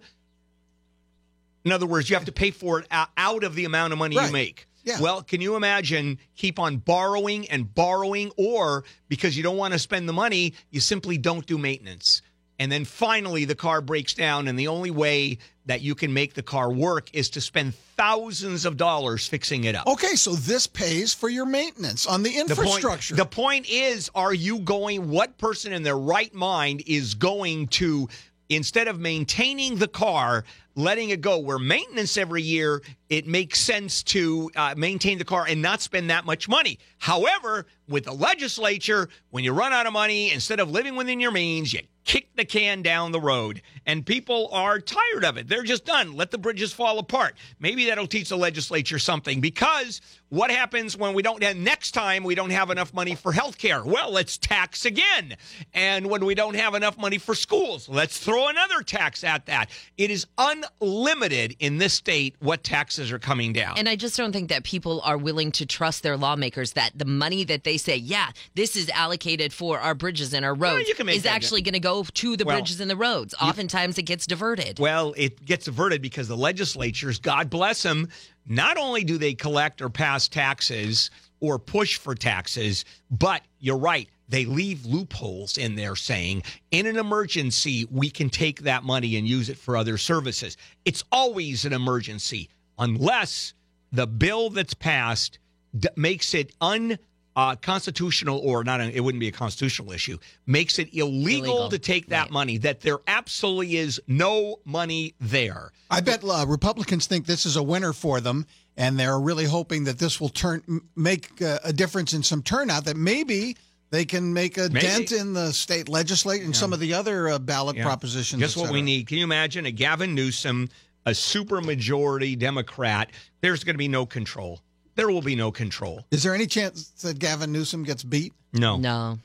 In 1.65 1.73
other 1.73 1.85
words, 1.87 2.09
you 2.09 2.15
have 2.15 2.25
to 2.25 2.31
pay 2.31 2.51
for 2.51 2.79
it 2.79 2.87
out 2.89 3.43
of 3.43 3.53
the 3.53 3.65
amount 3.65 3.91
of 3.91 3.99
money 3.99 4.15
you 4.15 4.31
make. 4.31 4.65
Yeah. 4.87 5.01
Well, 5.01 5.21
can 5.21 5.41
you 5.41 5.55
imagine 5.55 6.17
keep 6.35 6.57
on 6.59 6.77
borrowing 6.77 7.49
and 7.49 7.73
borrowing, 7.73 8.31
or 8.37 8.85
because 9.09 9.35
you 9.37 9.43
don't 9.43 9.57
want 9.57 9.73
to 9.73 9.79
spend 9.79 10.07
the 10.07 10.13
money, 10.13 10.53
you 10.71 10.79
simply 10.79 11.17
don't 11.17 11.45
do 11.45 11.57
maintenance. 11.57 12.21
And 12.59 12.71
then 12.71 12.85
finally, 12.85 13.45
the 13.45 13.53
car 13.53 13.81
breaks 13.81 14.15
down, 14.15 14.47
and 14.47 14.57
the 14.57 14.67
only 14.69 14.89
way 14.89 15.37
that 15.67 15.81
you 15.81 15.93
can 15.93 16.11
make 16.11 16.33
the 16.33 16.41
car 16.41 16.71
work 16.71 17.09
is 17.13 17.29
to 17.31 17.41
spend 17.41 17.75
thousands 17.95 18.65
of 18.65 18.77
dollars 18.77 19.27
fixing 19.27 19.65
it 19.65 19.75
up. 19.75 19.85
Okay, 19.85 20.15
so 20.15 20.33
this 20.33 20.65
pays 20.65 21.13
for 21.13 21.29
your 21.29 21.45
maintenance 21.45 22.07
on 22.07 22.23
the 22.23 22.29
The 22.31 22.55
point- 22.55 22.67
infrastructure. 22.69 23.15
The 23.15 23.25
point, 23.25 23.69
is, 23.69 24.09
are 24.15 24.33
you 24.33 24.59
going? 24.59 25.09
What 25.09 25.37
person 25.37 25.71
in 25.73 25.83
their 25.83 25.97
right 25.97 26.33
mind 26.33 26.81
is 26.87 27.13
going 27.13 27.67
to, 27.67 28.09
instead 28.49 28.87
of 28.87 28.99
maintaining 28.99 29.75
the 29.75 29.87
car, 29.87 30.43
letting 30.75 31.09
it 31.09 31.21
go? 31.21 31.39
Where 31.39 31.59
maintenance 31.59 32.17
every 32.17 32.41
year, 32.41 32.81
it 33.09 33.27
makes 33.27 33.59
sense 33.59 34.03
to 34.03 34.51
uh, 34.55 34.75
maintain 34.77 35.17
the 35.17 35.25
car 35.25 35.45
and 35.47 35.61
not 35.61 35.81
spend 35.81 36.09
that 36.09 36.25
much 36.25 36.47
money. 36.47 36.79
However, 36.97 37.65
with 37.87 38.05
the 38.05 38.13
legislature, 38.13 39.09
when 39.29 39.43
you 39.43 39.53
run 39.53 39.73
out 39.73 39.87
of 39.87 39.93
money, 39.93 40.31
instead 40.31 40.59
of 40.59 40.69
living 40.69 40.95
within 40.95 41.19
your 41.19 41.31
means, 41.31 41.73
you 41.73 41.81
kick 42.07 42.29
the 42.35 42.45
can 42.45 42.81
down 42.81 43.11
the 43.11 43.19
road. 43.19 43.61
And 43.85 44.05
people 44.05 44.49
are 44.53 44.79
tired 44.79 45.25
of 45.25 45.37
it. 45.37 45.47
They're 45.47 45.63
just 45.63 45.85
done. 45.85 46.13
Let 46.15 46.31
the 46.31 46.37
bridges 46.37 46.73
fall 46.73 46.99
apart. 46.99 47.35
Maybe 47.59 47.85
that'll 47.85 48.07
teach 48.07 48.29
the 48.29 48.37
legislature 48.37 48.97
something 48.97 49.41
because 49.41 50.01
what 50.29 50.51
happens 50.51 50.97
when 50.97 51.13
we 51.13 51.21
don't 51.21 51.41
and 51.43 51.63
next 51.63 51.91
time 51.91 52.23
we 52.23 52.35
don't 52.35 52.49
have 52.49 52.69
enough 52.69 52.93
money 52.93 53.15
for 53.15 53.31
health 53.31 53.57
care? 53.57 53.83
Well, 53.83 54.11
let's 54.11 54.37
tax 54.37 54.85
again. 54.85 55.35
And 55.73 56.09
when 56.09 56.25
we 56.25 56.35
don't 56.35 56.55
have 56.55 56.75
enough 56.75 56.97
money 56.97 57.17
for 57.17 57.35
schools, 57.35 57.87
let's 57.87 58.19
throw 58.19 58.47
another 58.47 58.81
tax 58.81 59.23
at 59.23 59.45
that. 59.45 59.69
It 59.97 60.11
is 60.11 60.27
unlimited 60.37 61.55
in 61.59 61.77
this 61.77 61.93
state 61.93 62.35
what 62.39 62.63
taxes 62.63 63.11
are 63.11 63.19
coming 63.19 63.53
down. 63.53 63.77
And 63.77 63.87
I 63.87 63.95
just 63.95 64.17
don't 64.17 64.33
think 64.33 64.49
that 64.49 64.63
people 64.63 65.01
are 65.03 65.17
willing 65.17 65.51
to 65.53 65.65
trust 65.65 66.03
their 66.03 66.17
lawmakers 66.17 66.73
that 66.73 66.91
the 66.95 67.05
money 67.05 67.43
that 67.45 67.63
they 67.63 67.77
say, 67.77 67.95
yeah, 67.95 68.31
this 68.55 68.75
is 68.75 68.89
allocated 68.89 69.53
for 69.53 69.79
our 69.79 69.95
bridges 69.95 70.33
and 70.33 70.43
our 70.43 70.53
roads, 70.53 70.89
you 70.89 71.05
make 71.05 71.15
is 71.15 71.25
actually 71.25 71.61
going 71.61 71.73
to 71.73 71.79
go 71.79 72.03
to 72.03 72.35
the 72.35 72.43
Well, 72.45 72.57
bridges 72.57 72.81
and 72.81 72.89
the 72.89 72.97
roads. 72.97 73.33
Oftentimes 73.41 73.97
it 73.97 74.03
gets 74.03 74.27
diverted. 74.27 74.79
Well, 74.79 75.13
it 75.15 75.43
gets 75.45 75.65
diverted 75.65 76.01
because 76.01 76.27
the 76.27 76.37
legislatures, 76.37 77.19
God 77.19 77.49
bless 77.49 77.83
them, 77.83 78.09
not 78.47 78.77
only 78.77 79.03
do 79.03 79.17
they 79.17 79.33
collect 79.33 79.81
or 79.81 79.89
pass 79.89 80.27
taxes 80.27 81.11
or 81.39 81.59
push 81.59 81.97
for 81.97 82.15
taxes, 82.15 82.85
but 83.11 83.41
you're 83.59 83.77
right. 83.77 84.09
They 84.29 84.45
leave 84.45 84.85
loopholes 84.85 85.57
in 85.57 85.75
there 85.75 85.95
saying, 85.95 86.43
in 86.71 86.85
an 86.85 86.97
emergency, 86.97 87.87
we 87.89 88.09
can 88.09 88.29
take 88.29 88.61
that 88.61 88.83
money 88.83 89.15
and 89.15 89.27
use 89.27 89.49
it 89.49 89.57
for 89.57 89.77
other 89.77 89.97
services. 89.97 90.57
It's 90.83 91.03
always 91.11 91.63
an 91.65 91.73
emergency 91.73 92.49
unless 92.77 93.53
the 93.91 94.07
bill 94.07 94.49
that's 94.49 94.73
passed 94.73 95.39
d- 95.77 95.89
makes 95.95 96.33
it 96.33 96.51
un. 96.59 96.97
Uh, 97.37 97.55
constitutional 97.55 98.39
or 98.39 98.63
not, 98.63 98.81
it 98.81 98.99
wouldn't 98.99 99.19
be 99.19 99.27
a 99.27 99.31
constitutional 99.31 99.91
issue, 99.91 100.17
makes 100.47 100.79
it 100.79 100.89
illegal, 100.91 101.45
Illegal. 101.51 101.69
to 101.69 101.77
take 101.77 102.07
that 102.07 102.23
Right. 102.23 102.31
money, 102.31 102.57
that 102.57 102.81
there 102.81 102.97
absolutely 103.05 103.77
is 103.77 104.01
no 104.07 104.57
money 104.65 105.13
there. 105.19 105.71
I 105.91 106.01
bet 106.01 106.23
uh, 106.23 106.45
Republicans 106.47 107.05
think 107.05 107.27
this 107.27 107.45
is 107.45 107.55
a 107.55 107.61
winner 107.61 107.93
for 107.93 108.19
them, 108.21 108.47
and 108.75 108.99
they're 108.99 109.19
really 109.19 109.45
hoping 109.45 109.83
that 109.83 109.99
this 109.99 110.19
will 110.19 110.29
turn 110.29 110.63
make 110.95 111.39
uh, 111.39 111.59
a 111.63 111.71
difference 111.71 112.11
in 112.13 112.23
some 112.23 112.41
turnout. 112.41 112.85
That 112.85 112.97
maybe 112.97 113.55
they 113.91 114.03
can 114.03 114.33
make 114.33 114.57
a 114.57 114.69
Maybe. 114.69 114.79
dent 114.87 115.11
in 115.11 115.33
the 115.33 115.53
state 115.53 115.87
legislature 115.87 116.43
and 116.43 116.55
some 116.55 116.73
of 116.73 116.79
the 116.79 116.95
other 116.95 117.29
uh, 117.29 117.37
ballot 117.37 117.75
Yeah. 117.77 117.83
propositions. 117.83 118.39
Guess 118.41 118.57
what 118.57 118.71
we 118.71 118.81
need? 118.81 119.05
Can 119.05 119.19
you 119.19 119.23
imagine 119.23 119.67
a 119.67 119.71
Gavin 119.71 120.15
Newsom, 120.15 120.69
a 121.05 121.11
supermajority 121.11 122.37
Democrat? 122.37 123.11
There's 123.41 123.63
going 123.63 123.75
to 123.75 123.77
be 123.77 123.87
no 123.87 124.07
control. 124.07 124.61
There 124.97 125.07
will 125.09 125.21
be 125.21 125.35
no 125.35 125.51
control. 125.51 126.03
Is 126.11 126.23
there 126.23 126.35
any 126.35 126.47
chance 126.47 126.89
that 127.03 127.19
Gavin 127.19 127.51
Newsom 127.53 127.83
gets 127.83 128.03
beat? 128.03 128.33
No. 128.51 128.75
No. 128.77 129.19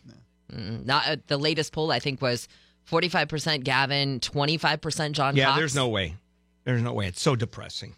Mm, 0.52 0.84
Not 0.86 1.08
uh, 1.08 1.16
the 1.26 1.38
latest 1.38 1.72
poll 1.72 1.90
I 1.90 1.98
think 1.98 2.20
was 2.22 2.46
45% 2.90 3.64
Gavin, 3.64 4.20
25% 4.20 5.12
John 5.12 5.34
Yeah, 5.34 5.46
Cox. 5.46 5.58
there's 5.58 5.74
no 5.74 5.88
way. 5.88 6.14
There's 6.64 6.82
no 6.82 6.92
way. 6.92 7.06
It's 7.06 7.20
so 7.22 7.34
depressing. 7.34 7.94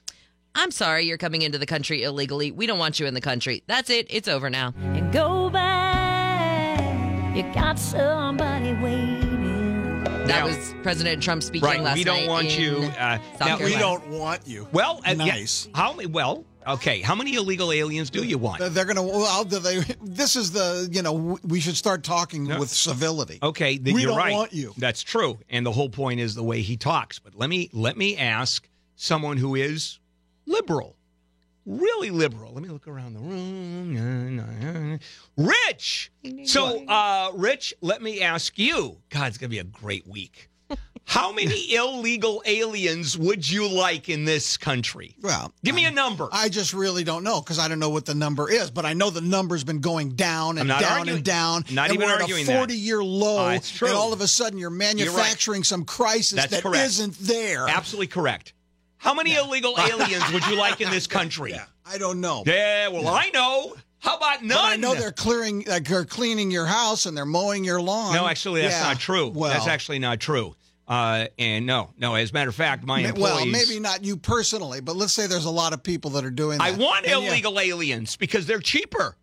I'm 0.54 0.70
sorry 0.70 1.02
you're 1.04 1.18
coming 1.18 1.42
into 1.42 1.58
the 1.58 1.66
country 1.66 2.04
illegally. 2.04 2.52
We 2.52 2.66
don't 2.68 2.78
want 2.78 3.00
you 3.00 3.06
in 3.06 3.14
the 3.14 3.20
country. 3.20 3.64
That's 3.66 3.90
it. 3.90 4.06
It's 4.08 4.28
over 4.28 4.48
now. 4.50 4.72
and 4.80 5.12
go 5.12 5.50
back. 5.50 7.36
You 7.36 7.42
got 7.52 7.78
somebody 7.78 8.72
waiting. 8.74 10.04
That 10.04 10.26
Now- 10.28 10.46
was 10.46 10.74
President 10.82 11.22
Trump 11.22 11.42
speaking 11.42 11.66
Right. 11.68 11.80
last 11.82 11.96
We 11.96 12.04
don't 12.04 12.20
night 12.20 12.28
want 12.28 12.46
in 12.54 12.60
you. 12.60 12.76
Uh, 12.98 13.18
South 13.18 13.40
now, 13.40 13.46
Carolina. 13.58 13.64
We 13.64 13.76
don't 13.80 14.06
want 14.10 14.46
you. 14.46 14.68
Well, 14.72 14.98
uh, 15.04 15.10
yeah, 15.10 15.14
nice. 15.14 15.68
how 15.74 15.92
many? 15.92 16.06
Well, 16.06 16.44
okay. 16.66 17.00
How 17.00 17.14
many 17.14 17.34
illegal 17.34 17.72
aliens 17.72 18.10
do 18.10 18.24
you 18.24 18.38
want? 18.38 18.60
They're 18.60 18.84
going 18.84 18.96
to. 18.96 19.02
Well, 19.02 19.44
they. 19.44 19.80
This 20.02 20.36
is 20.36 20.52
the. 20.52 20.88
You 20.90 21.02
know, 21.02 21.38
we 21.42 21.60
should 21.60 21.76
start 21.76 22.02
talking 22.02 22.46
with 22.58 22.70
civility. 22.70 23.38
Okay, 23.42 23.78
th- 23.78 23.94
we 23.94 24.02
you're 24.02 24.10
don't 24.10 24.18
right. 24.18 24.32
want 24.32 24.52
you. 24.52 24.72
That's 24.78 25.02
true, 25.02 25.38
and 25.48 25.64
the 25.64 25.72
whole 25.72 25.88
point 25.88 26.20
is 26.20 26.34
the 26.34 26.44
way 26.44 26.62
he 26.62 26.76
talks. 26.76 27.18
But 27.18 27.34
let 27.34 27.48
me 27.48 27.70
let 27.72 27.96
me 27.96 28.16
ask 28.16 28.68
someone 28.96 29.36
who 29.36 29.54
is 29.54 29.98
liberal, 30.46 30.96
really 31.66 32.10
liberal. 32.10 32.52
Let 32.52 32.62
me 32.62 32.68
look 32.68 32.88
around 32.88 33.14
the 33.14 33.20
room. 33.20 35.00
Rich. 35.36 36.12
So, 36.44 36.84
uh, 36.86 37.32
Rich, 37.34 37.74
let 37.80 38.02
me 38.02 38.20
ask 38.20 38.58
you. 38.58 38.98
God, 39.10 39.28
it's 39.28 39.38
gonna 39.38 39.50
be 39.50 39.58
a 39.58 39.64
great 39.64 40.06
week. 40.06 40.48
How 41.06 41.32
many 41.34 41.74
illegal 41.74 42.42
aliens 42.46 43.16
would 43.18 43.48
you 43.48 43.68
like 43.68 44.08
in 44.08 44.24
this 44.24 44.56
country? 44.56 45.14
Well, 45.22 45.52
Give 45.62 45.74
me 45.74 45.84
a 45.84 45.90
number. 45.90 46.28
I 46.32 46.48
just 46.48 46.72
really 46.74 47.04
don't 47.04 47.24
know 47.24 47.40
because 47.40 47.58
I 47.58 47.68
don't 47.68 47.78
know 47.78 47.90
what 47.90 48.06
the 48.06 48.14
number 48.14 48.50
is, 48.50 48.70
but 48.70 48.84
I 48.84 48.92
know 48.94 49.10
the 49.10 49.20
number's 49.20 49.64
been 49.64 49.80
going 49.80 50.10
down 50.10 50.58
and 50.58 50.68
down 50.68 50.82
arguing- 50.82 51.16
and 51.16 51.24
down. 51.24 51.64
not 51.70 51.86
and 51.90 51.94
even 51.94 52.06
we're 52.08 52.14
arguing 52.14 52.48
at 52.48 52.54
a 52.54 52.58
40 52.58 52.74
year 52.74 53.02
low. 53.04 53.46
Uh, 53.48 53.50
it's 53.52 53.70
true. 53.70 53.88
And 53.88 53.96
all 53.96 54.12
of 54.12 54.20
a 54.20 54.28
sudden 54.28 54.58
you're 54.58 54.70
manufacturing 54.70 55.62
some 55.64 55.84
crisis 55.84 56.32
That's 56.38 56.50
that 56.52 56.62
correct. 56.62 56.98
not 56.98 57.10
there. 57.20 57.68
Absolutely 57.68 58.06
correct. 58.08 58.54
How 58.96 59.12
many 59.12 59.34
illegal 59.34 59.74
aliens 59.78 60.32
would 60.32 60.46
you 60.46 60.56
like 60.56 60.80
in 60.80 60.90
this 60.90 61.06
country? 61.06 61.52
Yeah, 61.52 61.64
I 61.84 61.98
don't 61.98 62.20
know. 62.20 62.42
Yeah, 62.46 62.88
well, 62.88 63.06
I 63.08 63.30
know. 63.34 63.74
How 63.98 64.16
about 64.16 64.42
none? 64.42 64.56
But 64.58 64.64
I 64.64 64.76
know 64.76 64.94
they're 64.94 65.12
clearing, 65.12 65.68
uh, 65.68 65.80
they're 65.82 66.04
cleaning 66.04 66.50
your 66.50 66.66
house 66.66 67.06
and 67.06 67.16
they're 67.16 67.24
mowing 67.24 67.64
your 67.64 67.80
lawn. 67.80 68.14
No, 68.14 68.26
actually, 68.26 68.62
that's 68.62 68.74
Yeah, 68.74 68.82
not 68.82 68.98
true. 69.00 69.28
Well, 69.28 69.50
that's 69.50 69.66
actually 69.66 69.98
not 69.98 70.20
true. 70.20 70.54
Uh, 70.86 71.26
and 71.38 71.64
no, 71.64 71.90
no. 71.98 72.14
As 72.14 72.30
a 72.30 72.34
matter 72.34 72.50
of 72.50 72.54
fact, 72.54 72.84
my 72.84 73.00
employees. 73.00 73.22
well, 73.22 73.46
maybe 73.46 73.80
not 73.80 74.04
you 74.04 74.16
personally, 74.16 74.80
but 74.80 74.96
let's 74.96 75.14
say 75.14 75.26
there's 75.26 75.46
a 75.46 75.50
lot 75.50 75.72
of 75.72 75.82
people 75.82 76.10
that 76.12 76.24
are 76.24 76.30
doing 76.30 76.58
that. 76.58 76.64
I 76.64 76.70
want 76.72 77.06
And 77.06 77.22
yeah. 77.22 77.28
illegal 77.28 77.58
aliens 77.58 78.16
because 78.16 78.46
they're 78.46 78.60
cheaper, 78.60 79.16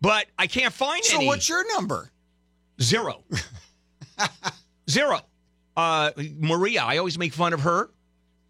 but 0.00 0.26
I 0.38 0.46
can't 0.46 0.72
find 0.72 1.04
So 1.04 1.16
any. 1.16 1.24
So 1.24 1.28
what's 1.28 1.48
your 1.48 1.70
number? 1.74 2.10
Zero. 2.80 3.22
Zero. 4.90 5.20
Uh, 5.76 6.10
Maria, 6.38 6.82
I 6.82 6.96
always 6.98 7.18
make 7.18 7.34
fun 7.34 7.52
of 7.52 7.60
her. 7.60 7.90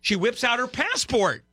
She 0.00 0.16
whips 0.16 0.44
out 0.44 0.58
her 0.58 0.66
passport. 0.68 1.44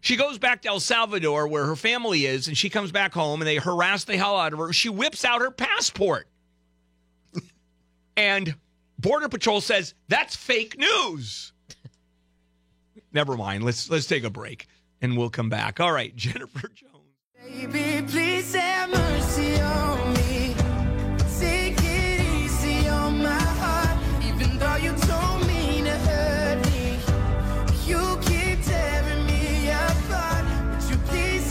She 0.00 0.16
goes 0.16 0.38
back 0.38 0.62
to 0.62 0.68
El 0.68 0.80
Salvador 0.80 1.48
where 1.48 1.66
her 1.66 1.76
family 1.76 2.24
is, 2.24 2.46
and 2.48 2.56
she 2.56 2.70
comes 2.70 2.92
back 2.92 3.12
home 3.12 3.40
and 3.40 3.48
they 3.48 3.56
harass 3.56 4.04
the 4.04 4.16
hell 4.16 4.36
out 4.36 4.52
of 4.52 4.58
her. 4.58 4.72
She 4.72 4.88
whips 4.88 5.24
out 5.24 5.40
her 5.40 5.50
passport. 5.50 6.28
and 8.16 8.54
Border 8.98 9.28
Patrol 9.28 9.60
says 9.60 9.94
that's 10.08 10.34
fake 10.34 10.76
news. 10.78 11.52
Never 13.12 13.36
mind. 13.36 13.64
Let's 13.64 13.88
let's 13.88 14.06
take 14.06 14.24
a 14.24 14.30
break 14.30 14.66
and 15.00 15.16
we'll 15.16 15.30
come 15.30 15.48
back. 15.48 15.80
All 15.80 15.92
right, 15.92 16.14
Jennifer 16.16 16.68
Jones. 16.68 16.94
Baby, 17.44 18.04
please 18.06 18.54
have 18.54 18.90
mercy 18.90 19.60
on 19.60 20.12
me. 20.14 20.54
Take 21.38 21.78
it 21.80 22.20
easy 22.20 22.88
on 22.88 23.22
my 23.22 23.28
heart, 23.28 24.24
even 24.24 24.58
though 24.58 24.76
you 24.76 24.92
told 24.92 25.46
me 25.46 25.82
to 25.82 25.90
hurt 25.90 26.66
me. 26.66 26.98
You 27.86 28.18
keep 28.22 28.62
tearing 28.64 29.26
me 29.26 29.70
apart. 29.70 30.44
Would 30.74 30.90
you 30.90 30.96
please 31.06 31.48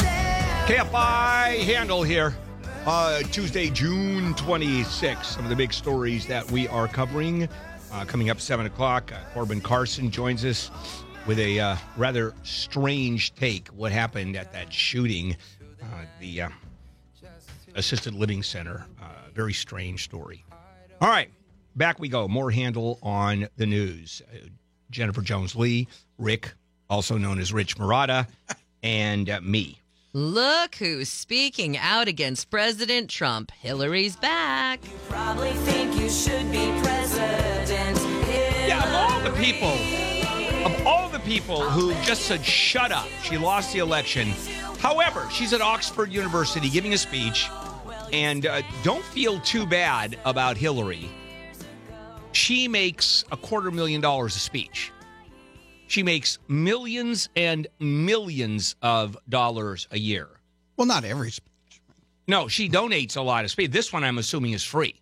KFI 0.68 1.64
Handel 1.64 2.04
here. 2.04 2.36
Uh, 2.88 3.22
Tuesday, 3.34 3.70
June 3.70 4.34
26th. 4.36 5.26
Some 5.26 5.44
of 5.44 5.50
the 5.50 5.58
big 5.58 5.74
stories 5.74 6.26
that 6.28 6.50
we 6.50 6.70
are 6.70 6.88
covering. 6.88 7.50
Uh, 7.92 8.06
coming 8.06 8.30
up 8.30 8.40
7 8.40 8.66
o'clock, 8.66 9.12
uh, 9.12 9.18
Corbin 9.34 9.60
Carson 9.60 10.10
joins 10.10 10.46
us 10.46 10.72
with 11.26 11.38
a 11.38 11.60
uh, 11.60 11.76
rather 11.98 12.34
strange 12.44 13.36
take. 13.36 13.68
What 13.68 13.92
happened 13.92 14.38
at 14.38 14.54
that 14.54 14.72
shooting, 14.72 15.36
uh, 15.82 16.06
the 16.22 16.44
uh, 16.44 16.50
assisted 17.76 18.14
living 18.14 18.42
center. 18.42 18.86
Very 19.36 19.54
strange 19.54 20.06
story. 20.06 20.46
All 21.02 21.10
right, 21.10 21.30
back 21.76 22.00
we 22.00 22.08
go. 22.08 22.26
More 22.30 22.52
Handel 22.52 23.00
on 23.04 23.50
the 23.58 23.66
news. 23.66 24.22
Jennifer 24.92 25.22
Jones 25.22 25.58
Lee, 25.58 25.90
Rick, 26.18 26.54
also 26.90 27.18
known 27.18 27.38
as 27.38 27.52
Rich 27.52 27.78
Marotta, 27.78 28.28
and 28.82 29.30
me. 29.44 29.82
Look 30.18 30.78
who's 30.78 31.10
speaking 31.10 31.78
out 31.78 32.08
against 32.08 32.50
President 32.50 33.08
Trump. 33.08 33.52
Hillary's 33.52 34.16
back. 34.16 34.82
Probably 35.10 35.52
think 35.52 35.96
you 35.96 36.10
should 36.10 36.52
be 36.52 36.74
president. 36.82 38.00
Yeah, 38.68 38.84
of 38.84 38.96
all 38.96 39.22
the 39.22 39.38
people, 39.40 39.74
of 40.66 40.88
all 40.88 41.08
the 41.10 41.20
people 41.20 41.70
who 41.70 41.94
just 42.04 42.24
said, 42.24 42.44
shut 42.44 42.92
up, 42.92 43.06
she 43.22 43.38
lost 43.38 43.74
the 43.74 43.78
election. 43.78 44.30
However, 44.80 45.30
she's 45.32 45.54
at 45.54 45.62
Oxford 45.62 46.12
University 46.12 46.68
giving 46.68 46.96
a 46.96 46.98
speech, 46.98 47.48
and 48.12 48.48
uh, 48.48 48.64
don't 48.82 49.06
feel 49.06 49.40
too 49.42 49.68
bad 49.68 50.18
about 50.26 50.58
Hillary. 50.58 51.08
She 52.32 52.68
makes 52.68 53.24
a 53.32 53.38
quarter 53.38 53.70
million 53.70 54.02
dollars 54.02 54.36
a 54.36 54.40
speech. 54.40 54.92
She 55.88 56.04
makes 56.04 56.38
millions 56.48 57.30
and 57.36 57.68
millions 57.80 58.76
of 58.82 59.18
dollars 59.30 59.88
a 59.92 59.98
year. 59.98 60.28
Well, 60.76 60.88
not 60.88 61.06
every 61.06 61.32
speech. 61.32 61.82
No, 62.28 62.48
she 62.48 62.70
donates 62.70 63.16
a 63.16 63.22
lot 63.22 63.46
of 63.46 63.52
speech. 63.52 63.72
This 63.72 63.92
one, 63.94 64.04
I'm 64.04 64.18
assuming, 64.18 64.52
is 64.52 64.64
free 64.64 64.96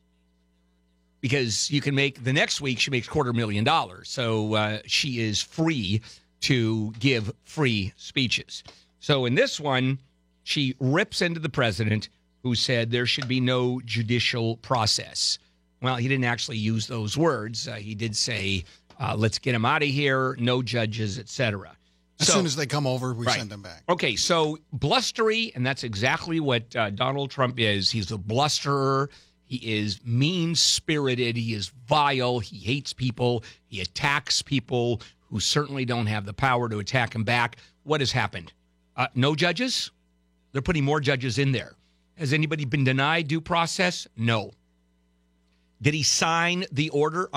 because 1.21 1.71
you 1.71 1.81
can 1.81 1.95
make 1.95 2.23
the 2.23 2.31
next 2.31 2.61
week 2.61 2.79
she 2.79 2.91
makes 2.91 3.07
quarter 3.07 3.33
million 3.33 3.63
dollars. 3.63 4.09
So 4.09 4.53
uh, 4.53 4.79
she 4.85 5.19
is 5.19 5.41
free 5.41 6.01
to 6.41 6.93
give 6.99 7.33
free 7.43 7.93
speeches. 7.97 8.63
So 8.99 9.25
in 9.25 9.33
this 9.33 9.59
one, 9.59 9.99
she 10.43 10.75
rips 10.79 11.23
into 11.23 11.39
the 11.39 11.49
president 11.49 12.09
who 12.43 12.53
said 12.53 12.91
there 12.91 13.07
should 13.07 13.27
be 13.27 13.39
no 13.39 13.81
judicial 13.85 14.57
process. 14.57 15.39
Well, 15.81 15.95
he 15.95 16.07
didn't 16.07 16.25
actually 16.25 16.57
use 16.57 16.85
those 16.85 17.17
words. 17.17 17.67
Uh, 17.67 17.73
he 17.73 17.95
did 17.95 18.15
say, 18.15 18.63
uh, 18.99 19.15
"Let's 19.17 19.39
get 19.39 19.55
him 19.55 19.65
out 19.65 19.83
of 19.83 19.89
here. 19.89 20.35
No 20.39 20.61
judges, 20.61 21.17
etc." 21.19 21.75
As 22.19 22.27
soon 22.31 22.45
as 22.45 22.55
they 22.55 22.65
come 22.65 22.87
over, 22.87 23.13
we 23.13 23.25
Right. 23.25 23.37
send 23.37 23.49
them 23.49 23.61
back. 23.61 23.83
Okay, 23.89 24.15
so 24.15 24.57
blustery, 24.71 25.51
and 25.53 25.65
that's 25.65 25.83
exactly 25.83 26.39
what 26.39 26.73
uh, 26.75 26.89
Donald 26.91 27.29
Trump 27.29 27.59
is. 27.59 27.91
He's 27.91 28.09
a 28.11 28.17
blusterer. 28.17 29.09
He 29.43 29.57
is 29.57 29.99
mean 30.05 30.55
spirited. 30.55 31.35
He 31.35 31.53
is 31.53 31.73
vile. 31.87 32.39
He 32.39 32.57
hates 32.57 32.93
people. 32.93 33.43
He 33.67 33.81
attacks 33.81 34.41
people 34.41 35.01
who 35.29 35.41
certainly 35.41 35.83
don't 35.83 36.07
have 36.07 36.25
the 36.25 36.33
power 36.33 36.69
to 36.69 36.79
attack 36.79 37.13
him 37.13 37.25
back. 37.25 37.57
What 37.83 37.99
has 37.99 38.13
happened? 38.13 38.53
Uh, 38.95 39.07
no 39.13 39.35
judges? 39.35 39.91
They're 40.53 40.61
putting 40.61 40.85
more 40.85 41.01
judges 41.01 41.37
in 41.37 41.51
there. 41.51 41.75
Has 42.17 42.31
anybody 42.31 42.63
been 42.63 42.85
denied 42.85 43.27
due 43.27 43.41
process? 43.41 44.07
No. 44.15 44.51
Did 45.81 45.93
he 45.93 46.03
sign 46.03 46.63
the 46.71 46.89
order? 46.91 47.29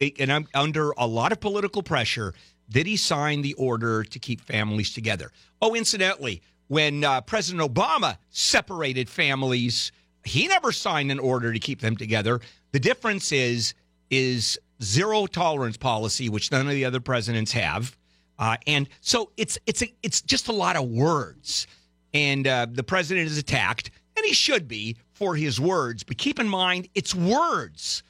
And 0.00 0.32
I'm 0.32 0.48
under 0.54 0.92
a 0.96 1.06
lot 1.06 1.32
of 1.32 1.40
political 1.40 1.82
pressure. 1.82 2.32
Did 2.70 2.86
he 2.86 2.96
sign 2.96 3.42
the 3.42 3.54
order 3.54 4.02
to 4.04 4.18
keep 4.18 4.40
families 4.40 4.94
together? 4.94 5.30
Oh, 5.60 5.74
incidentally, 5.74 6.40
when 6.68 7.04
uh, 7.04 7.20
President 7.20 7.68
Obama 7.68 8.16
separated 8.30 9.10
families, 9.10 9.92
he 10.24 10.48
never 10.48 10.72
signed 10.72 11.10
an 11.10 11.18
order 11.18 11.52
to 11.52 11.58
keep 11.58 11.80
them 11.80 11.96
together. 11.96 12.40
The 12.72 12.80
difference 12.80 13.32
is 13.32 13.74
is 14.10 14.58
zero 14.82 15.26
tolerance 15.26 15.76
policy, 15.76 16.28
which 16.28 16.50
none 16.50 16.66
of 16.66 16.72
the 16.72 16.84
other 16.84 17.00
presidents 17.00 17.52
have, 17.52 17.96
uh, 18.38 18.56
and 18.66 18.88
so 19.00 19.30
it's 19.36 19.58
it's 19.66 19.82
a, 19.82 19.92
it's 20.02 20.22
just 20.22 20.48
a 20.48 20.52
lot 20.52 20.76
of 20.76 20.88
words. 20.88 21.66
And 22.14 22.46
uh, 22.46 22.66
the 22.70 22.82
president 22.82 23.26
is 23.26 23.38
attacked, 23.38 23.90
and 24.16 24.24
he 24.24 24.32
should 24.32 24.66
be 24.66 24.96
for 25.12 25.36
his 25.36 25.60
words. 25.60 26.02
But 26.02 26.18
keep 26.18 26.40
in 26.40 26.48
mind, 26.48 26.88
it's 26.94 27.14
words. 27.14 28.02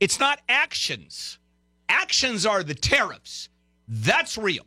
It's 0.00 0.20
not 0.20 0.40
actions. 0.48 1.38
Actions 1.88 2.46
are 2.46 2.62
the 2.62 2.74
tariffs. 2.74 3.48
That's 3.88 4.36
real. 4.38 4.66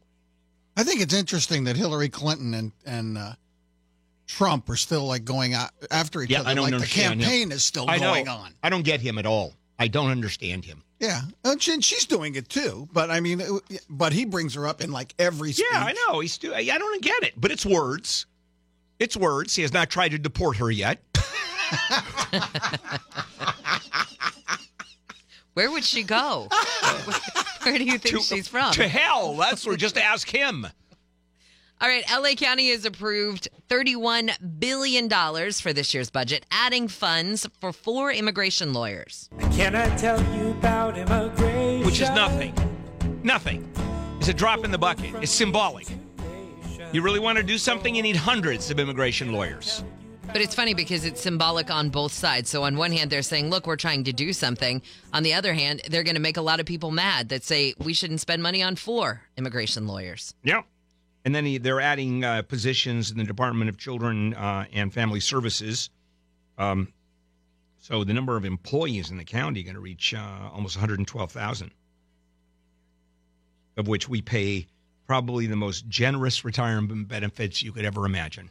I 0.75 0.83
think 0.83 1.01
it's 1.01 1.13
interesting 1.13 1.65
that 1.65 1.75
Hillary 1.75 2.09
Clinton 2.09 2.53
and 2.53 2.71
and 2.85 3.17
uh, 3.17 3.33
Trump 4.27 4.69
are 4.69 4.75
still 4.75 5.05
like 5.05 5.23
going 5.25 5.53
out 5.53 5.69
after 5.91 6.21
each 6.21 6.29
Yeah, 6.29 6.39
other. 6.41 6.49
I 6.49 6.53
don't 6.53 6.63
like 6.63 6.71
the 6.71 6.75
understand 6.77 7.13
him. 7.15 7.19
campaign 7.21 7.51
is 7.51 7.63
still 7.63 7.85
I 7.89 7.97
know. 7.97 8.13
going 8.13 8.27
on. 8.27 8.53
I 8.63 8.69
don't 8.69 8.83
get 8.83 9.01
him 9.01 9.17
at 9.17 9.25
all. 9.25 9.53
I 9.77 9.87
don't 9.87 10.09
understand 10.11 10.63
him. 10.65 10.83
Yeah, 10.99 11.21
and 11.43 11.61
she's 11.61 12.05
doing 12.05 12.35
it 12.35 12.47
too. 12.49 12.87
But 12.93 13.09
I 13.09 13.19
mean, 13.19 13.41
but 13.89 14.13
he 14.13 14.25
brings 14.25 14.53
her 14.55 14.67
up 14.67 14.81
in 14.81 14.91
like 14.91 15.13
every. 15.19 15.51
Speech. 15.51 15.65
Yeah, 15.71 15.79
I 15.83 15.93
know. 15.93 16.19
He's 16.19 16.37
do- 16.37 16.53
I 16.53 16.63
don't 16.63 17.01
get 17.01 17.23
it, 17.23 17.33
but 17.39 17.51
it's 17.51 17.65
words. 17.65 18.25
It's 18.99 19.17
words. 19.17 19.55
He 19.55 19.63
has 19.63 19.73
not 19.73 19.89
tried 19.89 20.09
to 20.09 20.19
deport 20.19 20.57
her 20.57 20.69
yet. 20.69 20.99
Where 25.53 25.71
would 25.71 25.83
she 25.83 26.03
go? 26.03 26.47
Where 27.63 27.77
do 27.77 27.83
you 27.83 27.97
think 27.97 28.15
to, 28.15 28.21
she's 28.21 28.47
from? 28.47 28.73
To 28.73 28.87
hell. 28.87 29.35
That's 29.35 29.65
where 29.65 29.75
just 29.75 29.97
ask 29.97 30.29
him. 30.29 30.65
All 31.79 31.87
right, 31.87 32.03
LA 32.11 32.35
County 32.35 32.69
has 32.69 32.85
approved 32.85 33.49
$31 33.67 34.59
billion 34.59 35.09
for 35.53 35.73
this 35.73 35.93
year's 35.93 36.11
budget, 36.11 36.45
adding 36.51 36.87
funds 36.87 37.47
for 37.59 37.73
four 37.73 38.11
immigration 38.11 38.71
lawyers. 38.71 39.29
Can 39.51 39.75
I 39.75 39.95
tell 39.95 40.21
you 40.35 40.51
about 40.51 40.97
immigration? 40.97 41.85
Which 41.85 41.99
is 41.99 42.09
nothing. 42.11 42.53
Nothing. 43.23 43.67
It's 44.19 44.27
a 44.27 44.33
drop 44.33 44.63
in 44.63 44.69
the 44.69 44.77
bucket. 44.77 45.15
It's 45.23 45.31
symbolic. 45.31 45.87
You 46.93 47.01
really 47.01 47.19
want 47.19 47.39
to 47.39 47.43
do 47.43 47.57
something, 47.57 47.95
you 47.95 48.03
need 48.03 48.15
hundreds 48.15 48.69
of 48.69 48.79
immigration 48.79 49.31
lawyers. 49.31 49.83
But 50.31 50.41
it's 50.41 50.55
funny 50.55 50.73
because 50.73 51.03
it's 51.03 51.19
symbolic 51.19 51.69
on 51.69 51.89
both 51.89 52.13
sides. 52.13 52.49
So, 52.49 52.63
on 52.63 52.77
one 52.77 52.93
hand, 52.93 53.11
they're 53.11 53.21
saying, 53.21 53.49
look, 53.49 53.67
we're 53.67 53.75
trying 53.75 54.05
to 54.05 54.13
do 54.13 54.31
something. 54.31 54.81
On 55.11 55.23
the 55.23 55.33
other 55.33 55.53
hand, 55.53 55.81
they're 55.89 56.03
going 56.03 56.15
to 56.15 56.21
make 56.21 56.37
a 56.37 56.41
lot 56.41 56.61
of 56.61 56.65
people 56.65 56.89
mad 56.89 57.29
that 57.29 57.43
say 57.43 57.73
we 57.79 57.93
shouldn't 57.93 58.21
spend 58.21 58.41
money 58.41 58.63
on 58.63 58.77
four 58.77 59.23
immigration 59.35 59.87
lawyers. 59.87 60.33
Yep. 60.43 60.65
And 61.25 61.35
then 61.35 61.45
he, 61.45 61.57
they're 61.57 61.81
adding 61.81 62.23
uh, 62.23 62.43
positions 62.43 63.11
in 63.11 63.17
the 63.17 63.25
Department 63.25 63.69
of 63.69 63.77
Children 63.77 64.33
uh, 64.33 64.65
and 64.71 64.93
Family 64.93 65.19
Services. 65.19 65.89
Um, 66.57 66.93
so 67.79 68.05
the 68.05 68.13
number 68.13 68.37
of 68.37 68.45
employees 68.45 69.11
in 69.11 69.17
the 69.17 69.25
county 69.25 69.63
going 69.63 69.75
to 69.75 69.81
reach 69.81 70.13
uh, 70.13 70.49
almost 70.53 70.77
112,000, 70.77 71.71
of 73.75 73.87
which 73.87 74.07
we 74.07 74.21
pay 74.21 74.67
probably 75.07 75.45
the 75.45 75.57
most 75.57 75.89
generous 75.89 76.45
retirement 76.45 77.09
benefits 77.09 77.61
you 77.61 77.73
could 77.73 77.83
ever 77.83 78.05
imagine. 78.05 78.49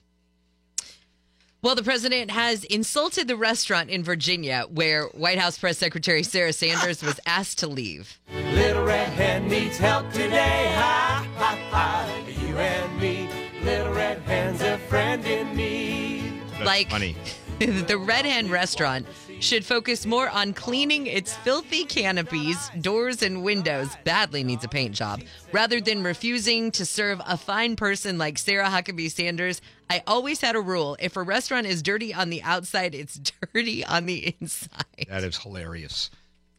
Well, 1.62 1.74
the 1.74 1.82
president 1.82 2.30
has 2.30 2.64
insulted 2.64 3.28
the 3.28 3.36
restaurant 3.36 3.90
in 3.90 4.02
Virginia 4.02 4.64
where 4.70 5.04
White 5.08 5.38
House 5.38 5.58
Press 5.58 5.76
Secretary 5.76 6.22
Sarah 6.22 6.54
Sanders 6.54 7.02
was 7.02 7.20
asked 7.26 7.58
to 7.58 7.66
leave. 7.66 8.18
Little 8.32 8.84
red 8.84 9.08
hen 9.10 9.46
needs 9.48 9.76
help 9.76 10.10
today. 10.10 10.72
Ha 10.74 11.26
ha 11.36 11.58
ha. 11.70 12.24
You 12.26 12.56
and 12.56 13.00
me. 13.00 13.28
Little 13.62 13.92
red 13.92 14.20
hen's 14.22 14.62
a 14.62 14.78
friend 14.78 15.22
in 15.26 15.54
need. 15.54 16.40
That's 16.52 16.64
Like- 16.64 16.90
funny. 16.90 17.14
the 17.58 17.98
Red 17.98 18.24
Hen 18.24 18.48
restaurant 18.48 19.06
should 19.40 19.64
focus 19.64 20.06
more 20.06 20.28
on 20.28 20.52
cleaning 20.52 21.06
its 21.06 21.34
filthy 21.36 21.84
canopies, 21.84 22.70
doors, 22.80 23.22
and 23.22 23.42
windows, 23.42 23.88
badly 24.04 24.44
needs 24.44 24.64
a 24.64 24.68
paint 24.68 24.94
job, 24.94 25.22
rather 25.52 25.80
than 25.80 26.02
refusing 26.02 26.70
to 26.72 26.84
serve 26.86 27.20
a 27.26 27.36
fine 27.36 27.76
person 27.76 28.18
like 28.18 28.38
Sarah 28.38 28.66
Huckabee 28.68 29.10
Sanders. 29.10 29.60
I 29.88 30.02
always 30.06 30.40
had 30.40 30.54
a 30.56 30.60
rule 30.60 30.96
if 31.00 31.16
a 31.16 31.22
restaurant 31.22 31.66
is 31.66 31.82
dirty 31.82 32.14
on 32.14 32.30
the 32.30 32.42
outside, 32.42 32.94
it's 32.94 33.18
dirty 33.54 33.84
on 33.84 34.06
the 34.06 34.34
inside. 34.40 35.06
That 35.08 35.24
is 35.24 35.36
hilarious. 35.38 36.10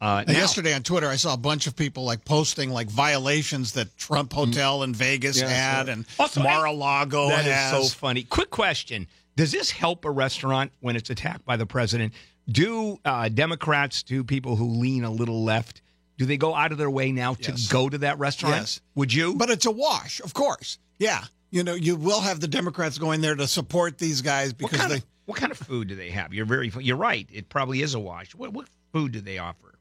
Uh, 0.02 0.24
now- 0.28 0.34
yesterday 0.34 0.74
on 0.74 0.82
Twitter, 0.82 1.08
I 1.08 1.16
saw 1.16 1.36
a 1.36 1.38
bunch 1.38 1.68
of 1.68 1.76
people 1.76 2.04
like 2.06 2.26
posting 2.26 2.72
like 2.72 2.90
violations 2.90 3.74
that 3.74 3.96
Trump 3.98 4.34
Hotel 4.34 4.82
in 4.82 4.96
Vegas 4.96 5.40
Yeah, 5.40 5.48
had 5.48 5.86
so- 5.86 5.92
and 5.92 6.06
Also, 6.18 6.42
Mar-a-Lago 6.42 7.30
That 7.30 7.46
is 7.46 7.52
has. 7.54 7.72
so 7.92 7.98
funny. 8.00 8.24
Quick 8.24 8.50
question: 8.50 9.06
Does 9.36 9.52
this 9.52 9.72
help 9.72 10.06
a 10.06 10.12
restaurant 10.12 10.72
when 10.82 10.96
it's 10.96 11.10
attacked 11.10 11.46
by 11.46 11.58
the 11.58 11.66
president? 11.66 12.14
Do 12.50 13.00
uh, 13.06 13.30
Democrats, 13.30 14.04
do 14.04 14.24
people 14.24 14.56
who 14.56 14.66
lean 14.68 15.04
a 15.04 15.12
little 15.12 15.44
left, 15.44 15.82
do 16.18 16.26
they 16.26 16.38
go 16.38 16.54
out 16.54 16.72
of 16.72 16.78
their 16.78 16.90
way 16.90 17.12
now 17.12 17.34
to 17.36 17.52
Yes. 17.52 17.68
go 17.68 17.88
to 17.90 17.98
that 18.00 18.20
restaurant? 18.20 18.56
Yes. 18.58 18.82
Would 18.96 19.14
you? 19.14 19.36
But 19.36 19.50
it's 19.50 19.66
a 19.66 19.72
wash, 19.72 20.20
of 20.22 20.34
course. 20.34 20.78
Yeah. 21.00 21.24
You 21.50 21.64
know, 21.64 21.74
you 21.74 21.96
will 21.96 22.22
have 22.22 22.40
the 22.40 22.48
Democrats 22.48 22.98
going 22.98 23.22
there 23.22 23.36
to 23.36 23.48
support 23.48 23.98
these 23.98 24.22
guys 24.22 24.50
what 24.52 24.58
because 24.72 24.80
kind 24.80 24.92
they. 24.92 24.98
of 24.98 25.06
what 25.26 25.38
kind 25.38 25.52
of 25.52 25.58
food 25.58 25.88
do 25.88 25.96
they 25.96 26.10
have? 26.10 26.34
You're 26.34 26.46
very 26.46 26.72
you're 26.80 26.98
right. 26.98 27.28
It 27.32 27.48
probably 27.50 27.82
is 27.82 27.94
a 27.94 28.00
wash. 28.00 28.34
What 28.36 28.54
what 28.54 28.68
food 28.94 29.12
do 29.14 29.22
they 29.22 29.38
offer? 29.38 29.78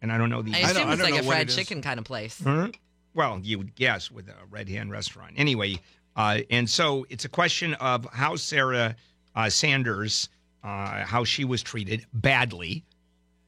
And 0.00 0.10
I 0.12 0.18
don't 0.18 0.30
know 0.30 0.42
the. 0.42 0.52
I 0.54 0.60
don't- 0.60 0.70
assume 0.70 0.88
I 0.88 0.92
it's 0.94 1.02
don't 1.02 1.10
like 1.12 1.20
a 1.22 1.24
fried 1.26 1.48
chicken 1.48 1.82
kind 1.82 1.98
of 1.98 2.04
place. 2.04 2.40
Huh? 2.42 2.68
Well, 3.14 3.40
you 3.42 3.58
would 3.58 3.74
guess 3.74 4.10
with 4.10 4.28
a 4.28 4.34
Red 4.50 4.68
Hen 4.70 4.88
restaurant. 4.90 5.34
Anyway, 5.36 5.78
Uh, 6.16 6.38
and 6.50 6.68
so 6.68 7.06
it's 7.10 7.24
a 7.24 7.28
question 7.28 7.74
of 7.74 8.06
how 8.12 8.36
Sarah 8.36 8.96
uh, 9.34 9.48
Sanders, 9.48 10.28
uh, 10.62 11.04
how 11.04 11.24
she 11.24 11.44
was 11.44 11.62
treated 11.62 12.04
badly, 12.12 12.84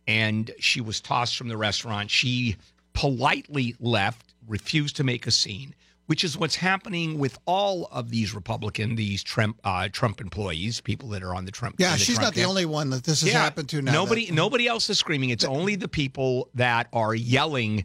and 0.07 0.51
she 0.59 0.81
was 0.81 1.01
tossed 1.01 1.37
from 1.37 1.49
the 1.49 1.57
restaurant. 1.57 2.11
She 2.11 2.57
politely 2.93 3.75
left, 3.81 4.35
refused 4.47 4.97
to 4.97 5.05
make 5.05 5.27
a 5.27 5.31
scene, 5.31 5.75
which 6.07 6.25
is 6.25 6.37
what's 6.39 6.57
happening 6.57 7.19
with 7.19 7.39
all 7.47 7.89
of 7.91 8.11
these 8.11 8.35
Republican, 8.35 8.95
these 8.95 9.23
Trump, 9.23 9.59
uh, 9.65 9.89
Trump 9.93 10.21
employees, 10.21 10.81
people 10.81 11.09
that 11.11 11.23
are 11.23 11.35
on 11.35 11.45
the 11.45 11.51
Trump. 11.51 11.77
Yeah, 11.79 11.93
the 11.93 11.99
she's 11.99 12.17
Trump 12.17 12.29
not 12.29 12.35
the 12.35 12.45
only 12.45 12.67
one 12.67 12.91
that 12.91 13.05
this 13.05 13.21
has 13.23 13.31
Yeah, 13.31 13.43
happened 13.43 13.69
to 13.71 13.83
now. 13.83 13.93
Nobody, 13.93 14.27
that- 14.27 14.35
nobody 14.35 14.67
else 14.67 14.89
is 14.91 14.99
screaming. 14.99 15.31
It's 15.31 15.45
only 15.45 15.77
the 15.77 15.89
people 15.89 16.49
that 16.55 16.89
are 16.93 17.15
yelling 17.15 17.85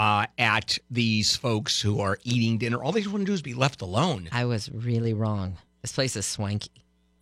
uh, 0.00 0.24
at 0.38 0.78
these 0.90 1.36
folks 1.36 1.78
who 1.78 2.00
are 2.00 2.18
eating 2.24 2.56
dinner. 2.56 2.82
All 2.82 2.90
they 2.90 3.06
want 3.06 3.18
to 3.18 3.24
do 3.26 3.34
is 3.34 3.42
be 3.42 3.52
left 3.52 3.82
alone. 3.82 4.30
I 4.32 4.46
was 4.46 4.70
really 4.72 5.12
wrong. 5.12 5.58
This 5.82 5.92
place 5.92 6.16
is 6.16 6.24
swanky. 6.24 6.70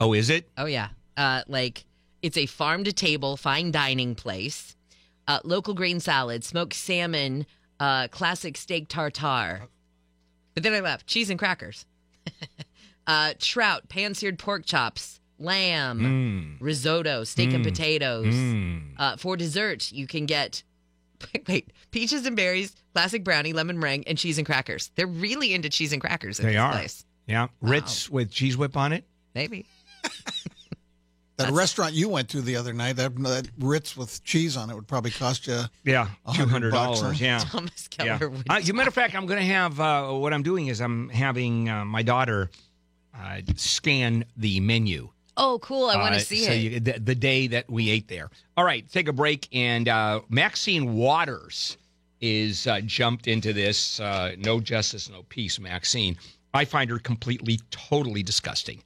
Oh, 0.00 0.12
is 0.12 0.30
it? 0.30 0.48
Oh 0.56 0.66
yeah, 0.66 0.90
uh, 1.16 1.42
like 1.48 1.84
it's 2.22 2.36
a 2.36 2.46
farm 2.46 2.84
to 2.84 2.92
table 2.92 3.36
fine 3.36 3.72
dining 3.72 4.14
place. 4.14 4.76
Uh, 5.26 5.40
local 5.42 5.74
green 5.74 5.98
salad, 5.98 6.44
smoked 6.44 6.72
salmon, 6.72 7.46
uh, 7.80 8.06
classic 8.08 8.56
steak 8.56 8.88
tartare. 8.88 9.66
But 10.54 10.62
then 10.62 10.72
I 10.72 10.80
left 10.80 11.08
cheese 11.08 11.30
and 11.30 11.38
crackers, 11.38 11.84
uh, 13.08 13.34
trout, 13.40 13.88
pan-seared 13.88 14.38
pork 14.38 14.64
chops, 14.64 15.20
lamb, 15.40 16.58
risotto, 16.60 17.24
steak 17.24 17.52
and 17.52 17.64
potatoes. 17.64 18.34
Uh, 18.96 19.16
for 19.16 19.36
dessert, 19.36 19.90
you 19.90 20.06
can 20.06 20.26
get 20.26 20.62
wait 21.48 21.72
peaches 21.90 22.26
and 22.26 22.36
berries, 22.36 22.74
classic 22.94 23.24
brownie, 23.24 23.52
lemon 23.52 23.78
meringue, 23.78 24.04
and 24.06 24.16
cheese 24.18 24.38
and 24.38 24.46
crackers. 24.46 24.90
They're 24.94 25.06
really 25.06 25.52
into 25.54 25.68
cheese 25.68 25.92
and 25.92 26.00
crackers. 26.00 26.38
In 26.40 26.46
They 26.46 26.52
this 26.52 26.60
are. 26.60 26.72
Place. 26.72 27.04
Yeah, 27.26 27.48
Ritz 27.60 28.08
with 28.08 28.30
cheese 28.30 28.56
whip 28.56 28.76
on 28.76 28.92
it. 28.92 29.04
Maybe. 29.34 29.66
that 31.36 31.50
restaurant 31.52 31.92
you 31.94 32.08
went 32.08 32.28
to 32.30 32.40
the 32.40 32.56
other 32.56 32.72
night, 32.72 32.94
that, 32.96 33.14
that 33.22 33.48
Ritz 33.58 33.96
with 33.96 34.22
cheese 34.24 34.56
on 34.56 34.70
it 34.70 34.74
would 34.74 34.88
probably 34.88 35.10
cost 35.12 35.46
you. 35.46 35.60
Yeah, 35.84 36.08
A 36.26 36.32
two 36.32 36.38
hundred 36.46 36.48
hundred 36.50 36.70
bucks, 36.72 37.00
dollars. 37.00 37.18
huh? 37.20 37.24
Yeah. 37.24 37.38
Thomas 37.50 37.88
Yeah. 37.98 38.18
Keller. 38.18 38.30
would 38.30 38.50
Uh, 38.50 38.54
as 38.54 38.68
a 38.68 38.72
matter 38.72 38.88
of 38.88 38.94
fact, 38.94 39.14
I'm 39.14 39.26
going 39.26 39.38
to 39.40 39.46
have 39.46 39.78
uh, 39.78 40.08
what 40.12 40.32
I'm 40.32 40.42
doing 40.42 40.66
is 40.68 40.80
I'm 40.80 41.08
having 41.10 41.68
uh, 41.68 41.84
my 41.84 42.02
daughter 42.02 42.50
uh, 43.16 43.40
scan 43.56 44.24
the 44.36 44.60
menu. 44.60 45.10
Oh, 45.40 45.58
cool! 45.62 45.88
I 45.88 45.96
want 45.96 46.14
Uh, 46.14 46.18
to 46.18 46.24
see 46.24 46.44
so 46.44 46.50
it. 46.52 46.56
You, 46.56 46.80
the, 46.80 46.98
the 46.98 47.14
day 47.14 47.46
that 47.46 47.70
we 47.70 47.88
ate 47.90 48.08
there. 48.08 48.28
All 48.56 48.64
right, 48.64 48.84
take 48.90 49.08
a 49.08 49.12
break. 49.12 49.48
And 49.52 49.88
uh, 49.88 50.20
Maxine 50.28 50.94
Waters 50.94 51.76
is 52.20 52.66
uh, 52.66 52.80
jumped 52.80 53.28
into 53.28 53.52
this. 53.52 54.00
Uh, 54.00 54.34
no 54.36 54.60
justice, 54.60 55.08
no 55.08 55.22
peace, 55.28 55.58
Maxine. 55.60 56.16
I 56.52 56.64
find 56.64 56.90
her 56.90 56.98
completely, 56.98 57.60
totally 57.70 58.22
disgusting. 58.22 58.82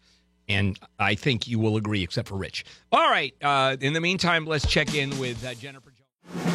And 0.49 0.79
I 0.99 1.15
think 1.15 1.49
you 1.49 1.59
will 1.59 1.77
agree, 1.79 2.03
except 2.03 2.29
for 2.29 2.37
Rich. 2.37 2.65
All 2.91 3.09
right. 3.11 3.35
Uh, 3.41 3.77
in 3.81 3.95
the 3.95 4.01
meantime, 4.01 4.45
let's 4.45 4.67
check 4.67 4.95
in 4.95 5.17
with 5.19 5.43
uh, 5.47 5.55
Jennifer 5.55 5.91
Jones. 5.91 6.52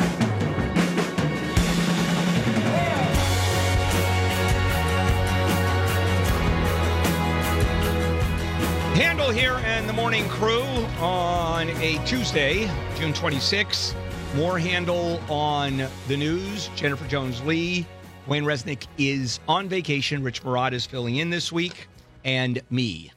Handel 8.97 9.29
here 9.29 9.61
and 9.63 9.87
the 9.87 9.93
morning 9.93 10.27
crew 10.27 10.63
on 10.99 11.69
a 11.69 12.03
Tuesday, 12.03 12.61
June 12.95 13.13
26th. 13.13 13.93
More 14.33 14.57
Handel 14.57 15.21
on 15.29 15.87
the 16.07 16.17
news. 16.17 16.71
Jennifer 16.75 17.07
Jones 17.07 17.39
Lee. 17.43 17.85
Wayne 18.25 18.43
Resnick 18.43 18.87
is 18.97 19.39
on 19.47 19.69
vacation. 19.69 20.23
Rich 20.23 20.41
Marotta 20.41 20.73
is 20.73 20.87
filling 20.87 21.17
in 21.17 21.29
this 21.29 21.51
week. 21.51 21.87
And 22.25 22.59
me. 22.71 23.11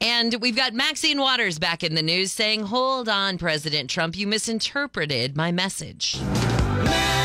And 0.00 0.34
we've 0.40 0.56
got 0.56 0.72
Maxine 0.72 1.20
Waters 1.20 1.58
back 1.58 1.84
in 1.84 1.94
the 1.94 2.02
news 2.02 2.32
saying, 2.32 2.62
Hold 2.62 3.10
on, 3.10 3.36
President 3.36 3.90
Trump, 3.90 4.16
you 4.16 4.26
misinterpreted 4.26 5.36
my 5.36 5.52
message. 5.52 6.16
Yeah. 6.16 7.18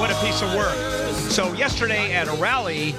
What 0.00 0.10
a 0.10 0.16
piece 0.16 0.42
of 0.42 0.52
work. 0.56 0.74
So, 1.30 1.52
yesterday 1.52 2.12
at 2.12 2.26
a 2.26 2.32
rally, 2.32 2.96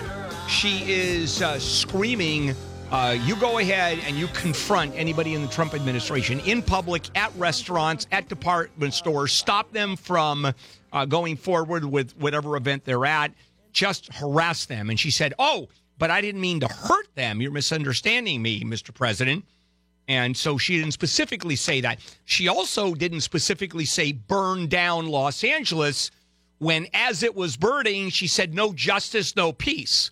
she 0.49 0.83
is 0.91 1.43
uh, 1.43 1.59
screaming, 1.59 2.55
uh, 2.91 3.15
You 3.23 3.35
go 3.35 3.59
ahead 3.59 3.99
and 4.05 4.17
you 4.17 4.27
confront 4.27 4.95
anybody 4.95 5.35
in 5.35 5.43
the 5.43 5.47
Trump 5.47 5.75
administration 5.75 6.39
in 6.41 6.63
public, 6.63 7.03
at 7.15 7.31
restaurants, 7.37 8.07
at 8.11 8.27
department 8.27 8.93
stores, 8.93 9.31
stop 9.31 9.71
them 9.71 9.95
from 9.95 10.51
uh, 10.91 11.05
going 11.05 11.37
forward 11.37 11.85
with 11.85 12.17
whatever 12.17 12.57
event 12.57 12.83
they're 12.83 13.05
at, 13.05 13.31
just 13.73 14.11
harass 14.11 14.65
them. 14.65 14.89
And 14.89 14.99
she 14.99 15.11
said, 15.11 15.35
Oh, 15.37 15.69
but 15.99 16.09
I 16.09 16.19
didn't 16.19 16.41
mean 16.41 16.59
to 16.61 16.67
hurt 16.67 17.13
them. 17.13 17.41
You're 17.41 17.51
misunderstanding 17.51 18.41
me, 18.41 18.63
Mr. 18.63 18.91
President. 18.93 19.45
And 20.07 20.35
so 20.35 20.57
she 20.57 20.79
didn't 20.79 20.93
specifically 20.93 21.55
say 21.55 21.81
that. 21.81 21.99
She 22.25 22.47
also 22.47 22.95
didn't 22.95 23.21
specifically 23.21 23.85
say 23.85 24.13
burn 24.13 24.65
down 24.65 25.05
Los 25.07 25.43
Angeles 25.43 26.09
when, 26.57 26.87
as 26.93 27.21
it 27.21 27.35
was 27.35 27.55
burning, 27.55 28.09
she 28.09 28.25
said 28.25 28.55
no 28.55 28.73
justice, 28.73 29.35
no 29.35 29.53
peace. 29.53 30.09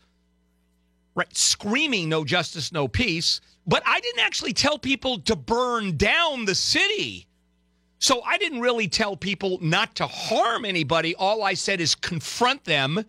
Right? 1.17 1.36
Screaming 1.36 2.08
no 2.10 2.23
justice, 2.23 2.71
no 2.71 2.88
peace. 2.88 3.41
But 3.65 3.82
I 3.86 3.99
didn't 3.99 4.21
actually 4.21 4.53
tell 4.53 4.77
people 4.77 5.19
to 5.21 5.36
burn 5.36 5.97
down 5.97 6.45
the 6.45 6.53
city. 6.56 7.27
So 7.99 8.21
I 8.21 8.38
didn't 8.38 8.62
really 8.62 8.88
tell 8.88 9.17
people 9.17 9.58
not 9.60 9.95
to 9.95 10.06
harm 10.06 10.63
anybody. 10.63 11.15
All 11.15 11.43
I 11.43 11.56
said 11.56 11.82
is 11.82 11.95
confront 11.95 12.63
them, 12.65 13.03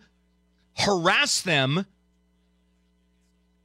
harass 0.75 1.43
them, 1.43 1.85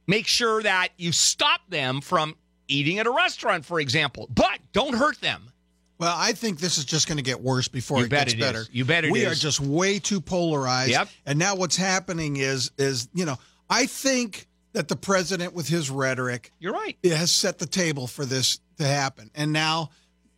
make 0.05 0.27
sure 0.27 0.61
that 0.61 0.89
you 0.97 1.11
stop 1.11 1.61
them 1.69 1.99
from 1.99 2.35
eating 2.67 2.99
at 2.99 3.07
a 3.07 3.11
restaurant, 3.11 3.65
for 3.65 3.79
example, 3.79 4.27
but 4.33 4.59
don't 4.71 4.93
hurt 4.95 5.19
them. 5.21 5.49
Well, 5.97 6.15
I 6.15 6.33
think 6.33 6.59
this 6.59 6.77
is 6.77 6.85
just 6.85 7.07
going 7.07 7.17
to 7.17 7.23
get 7.23 7.41
worse 7.41 7.67
before 7.67 7.99
You 7.99 8.05
it 8.05 8.09
gets 8.09 8.33
it 8.33 8.39
better. 8.39 8.59
is. 8.59 8.69
You 8.71 8.85
bet 8.85 9.05
it 9.05 9.11
we 9.11 9.25
are 9.25 9.33
just 9.33 9.59
way 9.59 9.97
too 9.97 10.21
polarized. 10.21 10.91
Yep. 10.91 11.07
And 11.25 11.39
now 11.39 11.55
what's 11.55 11.77
happening 11.77 12.37
is 12.37 12.69
is 12.77 13.07
you 13.13 13.25
know 13.25 13.37
I 13.69 13.85
think 13.85 14.47
that 14.73 14.87
the 14.87 14.95
president 14.95 15.53
with 15.53 15.67
his 15.67 15.89
rhetoric 15.89 16.51
You're 16.59 16.73
right. 16.73 16.97
it 17.01 17.13
has 17.13 17.31
set 17.31 17.59
the 17.59 17.65
table 17.65 18.07
for 18.07 18.25
this 18.25 18.59
to 18.77 18.85
happen. 18.85 19.31
And 19.35 19.53
now 19.53 19.89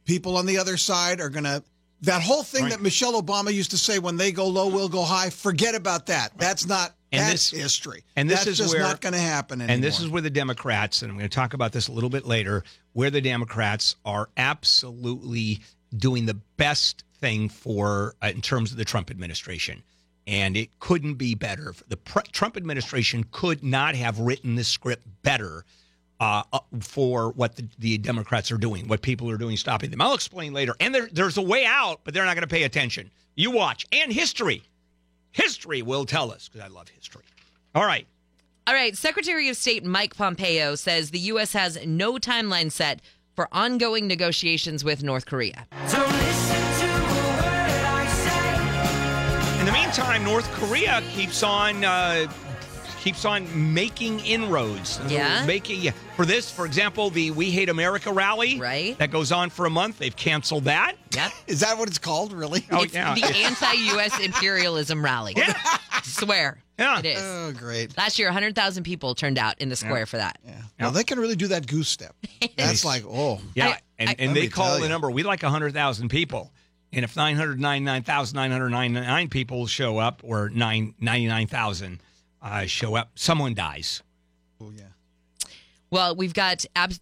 people 0.05 0.37
on 0.37 0.45
the 0.45 0.57
other 0.59 0.77
side 0.77 1.19
are 1.19 1.29
going 1.29 1.43
to 1.45 1.63
that 2.01 2.21
whole 2.21 2.43
thing 2.43 2.63
Right. 2.65 2.71
that 2.73 2.81
Michelle 2.81 3.19
Obama 3.19 3.51
used 3.51 3.71
to 3.71 3.77
say 3.77 3.97
when 3.97 4.17
they 4.17 4.31
go 4.31 4.47
low 4.47 4.67
we'll 4.67 4.89
go 4.89 5.01
high, 5.03 5.31
forget 5.31 5.73
about 5.73 6.05
that. 6.07 6.31
That's 6.37 6.67
not 6.67 6.93
And 7.11 7.21
that's 7.21 7.49
this- 7.49 7.59
history. 7.59 8.03
and 8.15 8.29
this 8.29 8.39
that's 8.39 8.49
is 8.51 8.57
just 8.59 8.73
where- 8.75 8.83
not 8.83 9.01
going 9.01 9.13
to 9.13 9.19
happen 9.19 9.61
anymore. 9.61 9.73
And 9.73 9.83
this 9.83 9.99
is 9.99 10.07
where 10.07 10.21
the 10.21 10.29
Democrats, 10.29 11.01
and 11.01 11.09
I'm 11.11 11.17
going 11.17 11.27
to 11.29 11.35
talk 11.35 11.53
about 11.55 11.71
this 11.71 11.87
a 11.87 11.91
little 11.91 12.11
bit 12.11 12.27
later, 12.27 12.63
where 12.93 13.09
the 13.09 13.21
Democrats 13.21 13.95
are 14.05 14.29
absolutely 14.37 15.61
doing 15.97 16.25
the 16.27 16.35
best 16.57 17.03
thing 17.19 17.49
for 17.49 18.13
uh, 18.21 18.27
in 18.27 18.41
terms 18.41 18.71
of 18.71 18.77
the 18.77 18.85
Trump 18.85 19.09
administration. 19.09 19.81
And 20.27 20.57
it 20.57 20.77
couldn't 20.79 21.15
be 21.15 21.33
better. 21.33 21.73
The 21.87 21.97
pre- 21.97 22.23
Trump 22.31 22.57
administration 22.57 23.25
could 23.31 23.63
not 23.63 23.95
have 23.95 24.19
written 24.19 24.55
this 24.55 24.67
script 24.67 25.07
better 25.23 25.63
uh, 26.19 26.43
uh, 26.51 26.59
for 26.81 27.31
what 27.31 27.55
the, 27.55 27.67
the 27.79 27.97
Democrats 27.97 28.51
are 28.51 28.57
doing, 28.57 28.87
what 28.87 29.01
people 29.01 29.29
are 29.31 29.37
doing, 29.37 29.55
stopping 29.55 29.89
them. 29.89 30.01
I'll 30.01 30.13
explain 30.13 30.53
later. 30.53 30.75
And 30.79 30.93
there, 30.93 31.07
there's 31.11 31.37
a 31.37 31.41
way 31.41 31.65
out, 31.65 32.01
but 32.03 32.13
they're 32.13 32.25
not 32.25 32.35
going 32.35 32.47
to 32.47 32.53
pay 32.53 32.63
attention. 32.63 33.09
You 33.35 33.51
watch. 33.51 33.85
And 33.91 34.11
history. 34.11 34.63
History 35.31 35.81
will 35.81 36.05
tell 36.05 36.31
us, 36.31 36.49
because 36.49 36.65
I 36.65 36.67
love 36.73 36.89
history. 36.89 37.23
All 37.73 37.85
right. 37.85 38.07
All 38.65 38.73
right, 38.73 38.97
Secretary 38.97 39.47
of 39.47 39.55
State 39.55 39.85
Mike 39.85 40.17
Pompeo 40.17 40.75
says 40.75 41.11
the 41.11 41.19
U.S. 41.19 41.53
has 41.53 41.77
no 41.85 42.15
timeline 42.15 42.69
set 42.69 42.99
for 43.33 43.47
ongoing 43.51 44.07
negotiations 44.07 44.83
with 44.83 45.03
North 45.03 45.25
Korea. 45.25 45.67
In 45.71 45.87
the 49.67 49.73
meantime, 49.73 50.23
North 50.23 50.49
Korea 50.53 51.01
keeps 51.09 51.43
on 51.43 51.83
uh, 51.83 52.31
keeps 53.01 53.25
on 53.25 53.73
making 53.73 54.21
inroads. 54.21 54.97
Yeah? 55.09 55.45
making 55.45 55.81
yeah. 55.81 55.91
for 56.15 56.25
this, 56.25 56.49
for 56.49 56.65
example, 56.65 57.09
the 57.09 57.31
We 57.31 57.51
Hate 57.51 57.67
America 57.67 58.13
rally, 58.13 58.61
Right. 58.61 58.97
That 58.97 59.11
goes 59.11 59.33
on 59.33 59.49
for 59.49 59.65
a 59.65 59.69
month. 59.69 59.99
They've 59.99 60.15
canceled 60.15 60.63
that. 60.65 60.95
Yep. 61.13 61.31
Is 61.47 61.59
that 61.59 61.77
what 61.77 61.89
it's 61.89 61.97
called, 61.97 62.31
really? 62.31 62.65
Oh 62.71 62.83
it's 62.83 62.93
yeah, 62.93 63.13
the 63.13 63.25
anti-U.S. 63.25 64.17
imperialism 64.23 65.03
rally. 65.03 65.33
Yeah. 65.35 65.53
Swear. 66.01 66.59
Yeah. 66.79 66.99
It 66.99 67.05
is. 67.05 67.21
Oh, 67.21 67.51
great. 67.51 67.97
Last 67.97 68.19
year, 68.19 68.29
100,000 68.29 68.83
people 68.85 69.15
turned 69.15 69.37
out 69.37 69.59
in 69.59 69.67
the 69.67 69.75
square 69.75 70.05
for 70.05 70.15
that. 70.15 70.37
Yeah. 70.45 70.61
Well, 70.79 70.91
they 70.91 71.03
can 71.03 71.19
really 71.19 71.35
do 71.35 71.47
that 71.47 71.67
goose 71.67 71.89
step. 71.89 72.15
That's 72.55 72.85
like, 72.85 73.03
oh. 73.05 73.41
yeah. 73.53 73.67
I- 73.67 73.79
and 73.99 74.09
I- 74.11 74.15
and 74.19 74.35
they 74.35 74.47
call 74.47 74.79
the 74.79 74.87
number. 74.87 75.11
We 75.11 75.23
like 75.23 75.41
hundred 75.41 75.73
thousand 75.73 76.07
people. 76.07 76.53
And 76.93 77.03
if 77.03 77.15
999,999 77.15 79.29
people 79.29 79.67
show 79.67 79.97
up, 79.97 80.21
or 80.23 80.49
999,000 80.49 82.01
uh, 82.41 82.65
show 82.65 82.95
up, 82.95 83.11
someone 83.15 83.53
dies. 83.53 84.01
Oh, 84.61 84.71
yeah. 84.75 84.83
Well, 85.89 86.15
we've 86.15 86.33
got 86.33 86.65
abs- 86.75 86.99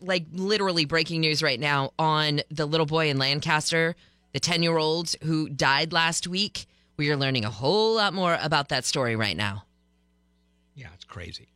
like 0.00 0.24
literally 0.32 0.84
breaking 0.84 1.20
news 1.20 1.42
right 1.42 1.60
now 1.60 1.92
on 1.98 2.40
the 2.50 2.66
little 2.66 2.86
boy 2.86 3.10
in 3.10 3.18
Lancaster, 3.18 3.94
the 4.32 4.40
10 4.40 4.62
year 4.62 4.78
old 4.78 5.14
who 5.22 5.48
died 5.48 5.92
last 5.92 6.26
week. 6.26 6.66
We 6.96 7.10
are 7.10 7.16
learning 7.16 7.44
a 7.44 7.50
whole 7.50 7.96
lot 7.96 8.14
more 8.14 8.38
about 8.40 8.68
that 8.68 8.84
story 8.84 9.16
right 9.16 9.36
now. 9.36 9.64
Yeah, 10.74 10.88
it's 10.94 11.04
crazy. 11.04 11.48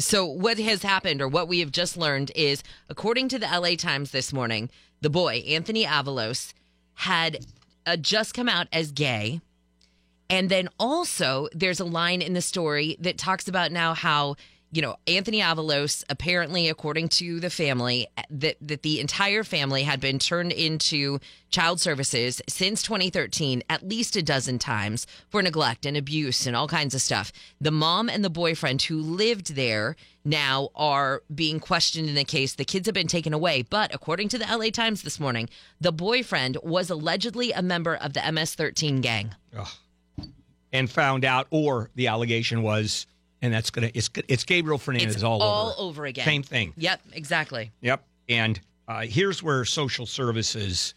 So, 0.00 0.26
what 0.26 0.58
has 0.58 0.82
happened, 0.82 1.20
or 1.20 1.28
what 1.28 1.48
we 1.48 1.60
have 1.60 1.72
just 1.72 1.96
learned, 1.96 2.30
is 2.36 2.62
according 2.88 3.28
to 3.30 3.38
the 3.38 3.46
LA 3.46 3.74
Times 3.74 4.12
this 4.12 4.32
morning, 4.32 4.70
the 5.00 5.10
boy, 5.10 5.42
Anthony 5.48 5.84
Avalos, 5.84 6.52
had 6.98 7.46
uh, 7.86 7.96
just 7.96 8.34
come 8.34 8.48
out 8.48 8.66
as 8.72 8.90
gay. 8.90 9.40
And 10.28 10.48
then 10.48 10.68
also, 10.80 11.48
there's 11.52 11.78
a 11.78 11.84
line 11.84 12.20
in 12.20 12.34
the 12.34 12.42
story 12.42 12.96
that 12.98 13.16
talks 13.16 13.46
about 13.46 13.70
now 13.70 13.94
how, 13.94 14.34
you 14.70 14.82
know, 14.82 14.96
Anthony 15.06 15.40
Avalos, 15.40 16.04
apparently, 16.10 16.68
according 16.68 17.08
to 17.08 17.40
the 17.40 17.48
family, 17.48 18.06
that, 18.28 18.56
that 18.60 18.82
the 18.82 19.00
entire 19.00 19.42
family 19.42 19.84
had 19.84 19.98
been 20.00 20.18
turned 20.18 20.52
into 20.52 21.18
child 21.50 21.80
services 21.80 22.42
since 22.48 22.82
2013 22.82 23.62
at 23.70 23.88
least 23.88 24.14
a 24.16 24.22
dozen 24.22 24.58
times 24.58 25.06
for 25.30 25.40
neglect 25.40 25.86
and 25.86 25.96
abuse 25.96 26.46
and 26.46 26.54
all 26.54 26.68
kinds 26.68 26.94
of 26.94 27.00
stuff. 27.00 27.32
The 27.58 27.70
mom 27.70 28.10
and 28.10 28.22
the 28.22 28.30
boyfriend 28.30 28.82
who 28.82 29.00
lived 29.00 29.54
there 29.54 29.96
now 30.22 30.68
are 30.74 31.22
being 31.34 31.60
questioned 31.60 32.08
in 32.08 32.14
the 32.14 32.24
case. 32.24 32.54
The 32.54 32.66
kids 32.66 32.86
have 32.86 32.94
been 32.94 33.08
taken 33.08 33.32
away. 33.32 33.62
But 33.62 33.94
according 33.94 34.28
to 34.30 34.38
the 34.38 34.44
LA 34.44 34.68
Times 34.68 35.00
this 35.00 35.18
morning, 35.18 35.48
the 35.80 35.92
boyfriend 35.92 36.58
was 36.62 36.90
allegedly 36.90 37.52
a 37.52 37.62
member 37.62 37.94
of 37.94 38.12
the 38.12 38.30
MS 38.30 38.54
13 38.54 39.00
gang. 39.00 39.34
And 40.70 40.90
found 40.90 41.24
out, 41.24 41.46
or 41.50 41.88
the 41.94 42.08
allegation 42.08 42.62
was, 42.62 43.06
and 43.42 43.52
that's 43.52 43.70
gonna 43.70 43.90
it's 43.94 44.10
it's 44.28 44.44
Gabriel 44.44 44.78
Fernandez 44.78 45.14
It's 45.16 45.24
all, 45.24 45.42
all 45.42 45.70
over. 45.78 45.80
over 45.90 46.06
again. 46.06 46.24
Same 46.24 46.42
thing. 46.42 46.72
Yep, 46.76 47.00
exactly. 47.12 47.70
Yep. 47.80 48.04
And 48.28 48.60
uh, 48.88 49.00
here's 49.02 49.42
where 49.42 49.64
social 49.64 50.06
services 50.06 50.94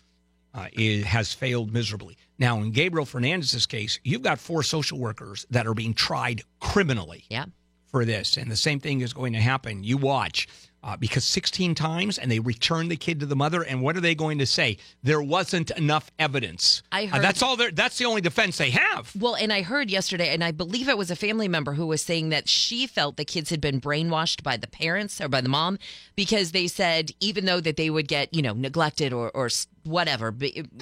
uh, 0.53 0.67
is, 0.73 1.05
has 1.05 1.33
failed 1.33 1.71
miserably. 1.73 2.17
Now, 2.39 2.57
in 2.61 2.71
Gabriel 2.71 3.05
Fernandez's 3.05 3.65
case, 3.65 3.99
you've 4.03 4.21
got 4.23 4.39
four 4.39 4.63
social 4.63 4.97
workers 4.97 5.45
that 5.51 5.67
are 5.67 5.73
being 5.73 5.93
tried 5.93 6.41
criminally 6.59 7.23
Yeah. 7.29 7.45
for 7.87 8.03
this, 8.05 8.35
and 8.37 8.49
the 8.51 8.55
same 8.57 8.79
thing 8.79 9.01
is 9.01 9.13
going 9.13 9.33
to 9.33 9.39
happen. 9.39 9.83
You 9.83 9.97
watch. 9.97 10.47
Uh, 10.83 10.97
because 10.97 11.23
16 11.23 11.75
times 11.75 12.17
and 12.17 12.31
they 12.31 12.39
return 12.39 12.87
the 12.89 12.95
kid 12.97 13.19
to 13.19 13.27
the 13.27 13.35
mother 13.35 13.61
and 13.61 13.83
what 13.83 13.95
are 13.95 14.01
they 14.01 14.15
going 14.15 14.39
to 14.39 14.47
say 14.47 14.77
there 15.03 15.21
wasn't 15.21 15.69
enough 15.77 16.09
evidence 16.17 16.81
I 16.91 17.03
Uh, 17.03 17.07
heard- 17.07 17.23
that's 17.23 17.43
all 17.43 17.55
that's 17.55 17.99
the 17.99 18.05
only 18.05 18.21
defense 18.21 18.57
they 18.57 18.71
have 18.71 19.15
Well, 19.15 19.35
and 19.35 19.53
I 19.53 19.61
heard 19.61 19.91
yesterday, 19.91 20.33
and 20.33 20.43
I 20.43 20.49
believe 20.51 20.89
it 20.89 20.97
was 20.97 21.11
a 21.11 21.15
family 21.15 21.47
member 21.47 21.73
who 21.75 21.85
was 21.85 22.01
saying 22.01 22.29
that 22.29 22.49
she 22.49 22.87
felt 22.87 23.17
the 23.17 23.25
kids 23.25 23.51
had 23.51 23.61
been 23.61 23.79
brainwashed 23.79 24.41
by 24.41 24.57
the 24.57 24.65
parents 24.65 25.21
or 25.21 25.27
by 25.29 25.39
the 25.41 25.49
mom 25.49 25.77
because 26.15 26.51
they 26.51 26.65
said 26.67 27.11
even 27.19 27.45
though 27.45 27.59
that 27.61 27.77
they 27.77 27.91
would 27.91 28.07
get 28.07 28.33
you 28.33 28.41
know 28.41 28.53
neglected 28.53 29.13
or 29.13 29.29
or 29.35 29.49
whatever, 29.83 30.33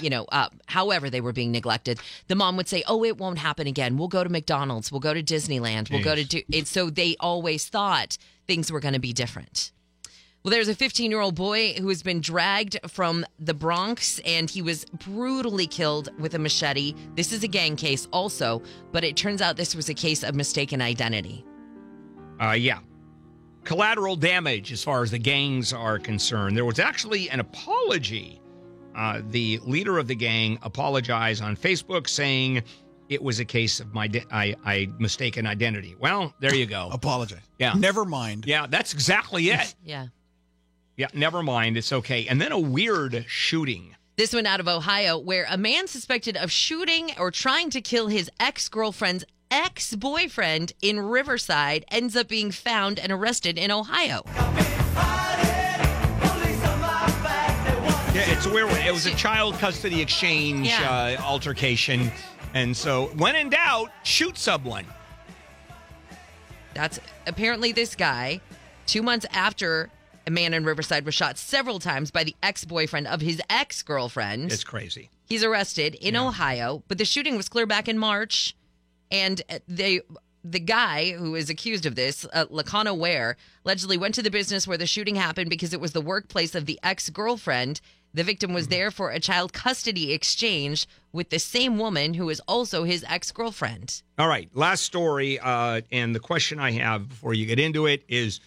you 0.02 0.10
know, 0.10 0.26
uh, 0.32 0.48
however 0.68 1.10
they 1.10 1.20
were 1.22 1.34
being 1.34 1.52
neglected, 1.52 2.00
the 2.28 2.36
mom 2.36 2.56
would 2.56 2.70
say, 2.70 2.84
"Oh, 2.88 3.04
it 3.04 3.18
won't 3.18 3.40
happen 3.40 3.68
again. 3.68 3.98
We'll 3.98 4.08
go 4.08 4.24
to 4.24 4.30
McDonald's. 4.30 4.92
We'll 4.94 5.00
go 5.02 5.14
to 5.14 5.24
Disneyland. 5.24 5.90
We'll 5.92 6.04
go 6.04 6.16
to 6.16 6.24
do." 6.24 6.42
And 6.54 6.66
so 6.66 6.90
they 6.90 7.18
always 7.20 7.68
thought 7.68 8.18
things 8.48 8.72
were 8.72 8.80
going 8.80 8.94
to 8.94 9.00
be 9.00 9.12
different. 9.14 9.72
Well, 10.44 10.52
there's 10.52 10.70
a 10.70 10.76
15 10.76 11.12
year 11.12 11.20
old 11.20 11.36
boy 11.36 11.74
who 11.74 11.90
has 11.90 12.02
been 12.02 12.22
dragged 12.22 12.80
from 12.88 13.26
the 13.40 13.54
Bronx 13.54 14.20
and 14.20 14.50
he 14.50 14.62
was 14.62 14.86
brutally 14.86 15.68
killed 15.68 16.10
with 16.18 16.34
a 16.34 16.40
machete. 16.40 16.96
This 17.16 17.34
is 17.34 17.44
a 17.44 17.48
gang 17.48 17.76
case 17.76 18.08
also, 18.12 18.62
but 18.94 19.04
it 19.04 19.18
turns 19.18 19.42
out 19.42 19.58
this 19.58 19.76
was 19.76 19.90
a 19.90 19.94
case 19.94 20.24
of 20.24 20.36
mistaken 20.36 20.82
identity. 20.82 21.46
Uh, 22.42 22.52
yeah. 22.52 22.80
Collateral 23.66 24.16
damage 24.16 24.72
as 24.72 24.82
far 24.82 25.04
as 25.04 25.12
the 25.12 25.20
gangs 25.20 25.74
are 25.74 26.00
concerned. 26.00 26.56
There 26.56 26.64
was 26.66 26.80
actually 26.80 27.30
an 27.30 27.42
apology. 27.42 28.42
Uh, 28.96 29.22
the 29.30 29.60
leader 29.66 29.98
of 29.98 30.08
the 30.08 30.16
gang 30.16 30.58
apologized 30.62 31.44
on 31.44 31.58
Facebook 31.58 32.08
saying 32.08 32.64
it 33.10 33.22
was 33.22 33.40
a 33.40 33.46
case 33.46 33.82
of 33.82 33.94
my 33.94 34.08
de- 34.08 34.26
I, 34.32 34.56
I 34.66 34.88
mistaken 35.00 35.46
identity. 35.46 35.96
Well, 36.00 36.34
there 36.40 36.56
you 36.56 36.66
go. 36.66 36.90
Apologize. 36.94 37.42
Yeah. 37.58 37.74
Never 37.74 38.06
mind. 38.06 38.46
Yeah, 38.48 38.68
that's 38.68 38.94
exactly 38.94 39.50
it. 39.50 39.76
Yeah. 39.84 40.08
Yeah, 41.00 41.08
never 41.14 41.42
mind. 41.42 41.78
It's 41.78 41.94
okay. 41.94 42.28
And 42.28 42.42
then 42.42 42.52
a 42.52 42.60
weird 42.60 43.24
shooting. 43.26 43.96
This 44.18 44.34
one 44.34 44.46
out 44.46 44.60
of 44.60 44.68
Ohio, 44.68 45.18
where 45.18 45.48
a 45.50 45.58
man 45.58 45.88
suspected 45.88 46.36
of 46.36 46.52
shooting 46.52 47.12
or 47.18 47.32
trying 47.32 47.70
to 47.70 47.80
kill 47.80 48.10
his 48.10 48.30
ex 48.38 48.68
girlfriend's 48.68 49.24
ex 49.50 49.96
boyfriend 49.96 50.74
in 50.82 51.00
Riverside 51.00 51.86
ends 51.90 52.18
up 52.18 52.28
being 52.28 52.52
found 52.52 53.00
and 53.00 53.14
arrested 53.14 53.58
in 53.58 53.72
Ohio. 53.72 54.24
Yeah, 58.14 58.26
it's 58.34 58.46
a 58.46 58.50
weird 58.54 58.68
one. 58.68 58.82
It 58.82 58.92
was 58.92 59.06
a 59.06 59.16
child 59.16 59.54
custody 59.56 60.02
exchange 60.02 60.68
Yeah. 60.68 61.16
uh, 61.18 61.24
altercation. 61.24 62.12
And 62.54 62.76
so, 62.76 63.06
when 63.16 63.38
in 63.38 63.50
doubt, 63.52 63.90
shoot 64.04 64.38
someone. 64.38 64.84
That's 66.74 67.00
apparently 67.26 67.72
this 67.72 67.96
guy, 67.96 68.42
two 68.86 69.02
months 69.02 69.26
after 69.32 69.90
a 70.28 70.32
man 70.32 70.54
in 70.54 70.64
Riverside 70.64 71.06
was 71.06 71.16
shot 71.16 71.38
several 71.38 71.80
times 71.80 72.12
by 72.12 72.24
the 72.24 72.36
ex 72.42 72.66
boyfriend 72.66 73.08
of 73.08 73.22
his 73.22 73.42
ex 73.50 73.84
girlfriend. 73.84 74.52
It's 74.52 74.64
crazy. 74.64 75.10
He's 75.26 75.44
arrested 75.44 75.96
in 75.96 76.16
Ohio, 76.16 76.84
but 76.88 76.98
the 76.98 77.06
shooting 77.06 77.38
was 77.38 77.50
clear 77.50 77.66
back 77.66 77.88
in 77.88 77.98
March, 77.98 78.56
and 79.12 79.42
uh, 79.50 79.60
they. 79.68 80.02
The 80.42 80.62
guy 80.62 81.12
who 81.12 81.36
is 81.36 81.50
accused 81.50 81.86
of 81.86 81.96
this, 81.96 82.26
uh, 82.32 82.46
Lacana 82.46 82.98
Ware, 82.98 83.36
allegedly 83.66 83.98
went 83.98 84.16
to 84.16 84.24
the 84.24 84.32
business 84.32 84.66
where 84.66 84.78
the 84.78 84.88
shooting 84.88 85.16
happened 85.16 85.50
because 85.50 85.74
it 85.74 85.82
was 85.82 85.92
the 85.92 86.00
workplace 86.00 86.56
of 86.56 86.66
the 86.66 86.80
ex 86.82 87.10
girlfriend. 87.10 87.82
The 88.14 88.24
victim 88.24 88.54
was 88.54 88.70
there 88.70 88.90
for 88.90 89.12
a 89.12 89.20
child 89.20 89.52
custody 89.52 90.14
exchange 90.14 90.88
with 91.12 91.30
the 91.30 91.40
same 91.40 91.78
woman 91.78 92.14
who 92.14 92.30
is 92.30 92.40
also 92.48 92.86
his 92.86 93.04
ex 93.08 93.34
girlfriend. 93.34 94.02
All 94.18 94.30
right, 94.30 94.50
last 94.54 94.84
story. 94.84 95.40
Uh, 95.40 95.82
and 95.92 96.16
the 96.16 96.22
question 96.22 96.58
I 96.58 96.72
have 96.72 97.10
before 97.10 97.34
you 97.34 97.46
get 97.46 97.60
into 97.60 97.86
it 97.86 98.04
is 98.08 98.40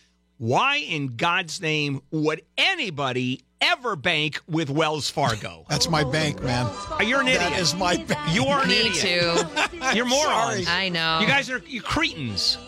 why 0.42 0.78
in 0.78 1.14
God's 1.14 1.60
name 1.60 2.02
would 2.10 2.42
anybody 2.58 3.42
ever 3.60 3.94
bank 3.94 4.40
with 4.48 4.70
Wells 4.70 5.08
Fargo? 5.08 5.64
That's 5.70 5.88
my 5.88 6.02
bank, 6.02 6.42
man. 6.42 6.68
You're 7.06 7.20
an 7.20 7.28
idiot. 7.28 7.50
That 7.50 7.60
is 7.60 7.76
my 7.76 7.96
bank. 7.96 8.34
you 8.34 8.46
are 8.46 8.62
an 8.62 8.68
Me 8.68 8.88
idiot. 8.88 8.94
too. 8.96 9.76
You're 9.94 10.04
morons. 10.04 10.66
I 10.68 10.88
know. 10.88 11.20
You 11.20 11.28
guys 11.28 11.48
are 11.48 11.58
you 11.58 11.80
cretins. 11.80 12.58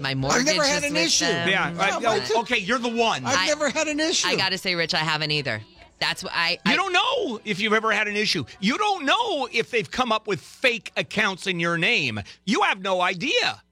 My 0.00 0.16
mortgage. 0.16 0.46
Has 0.48 0.56
never 0.56 0.66
had 0.66 0.82
is 0.82 0.90
an 0.90 0.94
with 0.94 1.02
issue. 1.04 1.26
them. 1.26 1.48
Yeah. 1.48 1.70
my 1.76 2.00
oh, 2.34 2.40
okay, 2.40 2.58
you're 2.58 2.80
the 2.80 2.88
one. 2.88 3.24
I've 3.24 3.38
I- 3.38 3.46
never 3.46 3.70
had 3.70 3.86
an 3.86 4.00
issue. 4.00 4.26
I 4.26 4.34
gotta 4.34 4.58
say, 4.58 4.74
Rich, 4.74 4.94
I 4.94 4.98
haven't 4.98 5.30
either. 5.30 5.60
That's 6.00 6.24
what 6.24 6.32
I. 6.34 6.58
You 6.66 6.72
I 6.72 6.74
don't 6.76 6.92
know 6.92 7.38
if 7.44 7.60
you've 7.60 7.72
ever 7.72 7.92
had 7.92 8.08
an 8.08 8.16
issue. 8.16 8.44
You 8.58 8.78
don't 8.78 9.04
know 9.04 9.48
if 9.52 9.70
they've 9.70 9.88
come 9.88 10.10
up 10.10 10.26
with 10.26 10.40
fake 10.40 10.90
accounts 10.96 11.46
in 11.46 11.60
your 11.60 11.78
name. 11.78 12.18
You 12.46 12.62
have 12.62 12.80
no 12.80 13.00
idea. 13.00 13.62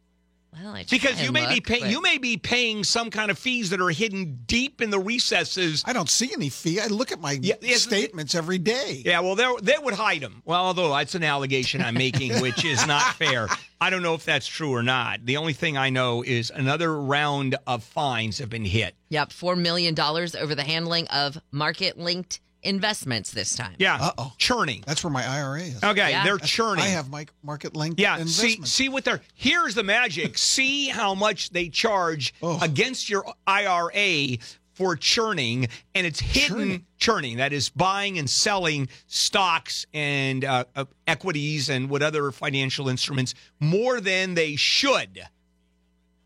Well, 0.52 0.72
I 0.74 0.82
try 0.82 0.98
Because 0.98 1.20
you 1.20 1.26
and 1.26 1.34
may 1.34 1.46
be 1.48 1.54
look, 1.56 1.64
paying 1.64 1.82
but- 1.82 1.90
you 1.90 2.02
may 2.02 2.18
be 2.18 2.36
paying 2.36 2.82
some 2.84 3.10
kind 3.10 3.30
of 3.30 3.38
fees 3.38 3.70
that 3.70 3.80
are 3.80 3.90
hidden 3.90 4.40
deep 4.46 4.80
in 4.82 4.90
the 4.90 4.98
recesses. 4.98 5.82
I 5.86 5.92
don't 5.92 6.08
see 6.08 6.30
any 6.32 6.48
fee. 6.48 6.80
I 6.80 6.86
look 6.88 7.12
at 7.12 7.20
my 7.20 7.38
Yeah, 7.40 7.54
yes, 7.60 7.82
statements 7.82 8.34
every 8.34 8.58
day. 8.58 9.02
Yeah, 9.04 9.20
well, 9.20 9.36
they 9.36 9.48
they 9.62 9.76
would 9.80 9.94
hide 9.94 10.22
them. 10.22 10.42
Well, 10.44 10.64
although 10.66 10.92
that's 10.94 11.14
an 11.14 11.22
allegation 11.22 11.80
I'm 11.82 11.94
making, 11.94 12.40
which 12.40 12.64
is 12.64 12.84
not 12.86 13.14
fair. 13.14 13.48
I 13.80 13.90
don't 13.90 14.02
know 14.02 14.14
if 14.14 14.24
that's 14.24 14.46
true 14.46 14.72
or 14.74 14.82
not. 14.82 15.24
The 15.24 15.36
only 15.38 15.52
thing 15.54 15.78
I 15.78 15.88
know 15.90 16.22
is 16.22 16.50
another 16.50 17.00
round 17.00 17.56
of 17.66 17.82
fines 17.84 18.38
have 18.38 18.50
been 18.50 18.64
hit. 18.64 18.94
Yep, 19.08 19.32
four 19.32 19.56
million 19.56 19.94
dollars 19.94 20.34
over 20.34 20.54
the 20.54 20.64
handling 20.64 21.06
of 21.08 21.38
market-linked 21.52 22.40
investments 22.62 23.30
this 23.32 23.54
time. 23.54 23.74
Yeah, 23.78 23.96
Uh-oh. 24.00 24.32
churning. 24.38 24.82
That's 24.86 25.02
where 25.02 25.10
my 25.10 25.26
IRA 25.26 25.62
is. 25.62 25.82
Okay, 25.82 26.10
Yeah. 26.10 26.24
they're 26.24 26.38
churning. 26.38 26.84
I 26.84 26.88
have 26.88 27.08
my 27.10 27.26
market 27.42 27.74
linked 27.76 27.98
Yeah, 28.00 28.16
see, 28.16 28.20
investments. 28.22 28.72
see 28.72 28.88
what 28.88 29.04
they're. 29.04 29.20
Here's 29.34 29.74
the 29.74 29.82
magic. 29.82 30.36
see 30.56 30.88
how 30.88 31.14
much 31.14 31.50
they 31.50 31.68
charge 31.68 32.34
Oh. 32.42 32.58
against 32.62 33.08
your 33.08 33.24
IRA 33.46 34.36
for 34.74 34.96
churning, 34.96 35.68
and 35.94 36.06
it's 36.06 36.20
hidden 36.20 36.48
churning. 36.58 36.86
Churning. 36.98 37.36
That 37.38 37.52
is 37.52 37.68
buying 37.70 38.18
and 38.18 38.28
selling 38.28 38.88
stocks 39.06 39.86
and 39.92 40.44
uh, 40.44 40.64
uh, 40.76 40.84
equities 41.06 41.68
and 41.70 41.88
what 41.90 42.02
other 42.02 42.30
financial 42.30 42.88
instruments 42.88 43.34
more 43.58 44.00
than 44.00 44.34
they 44.34 44.56
should. 44.56 45.20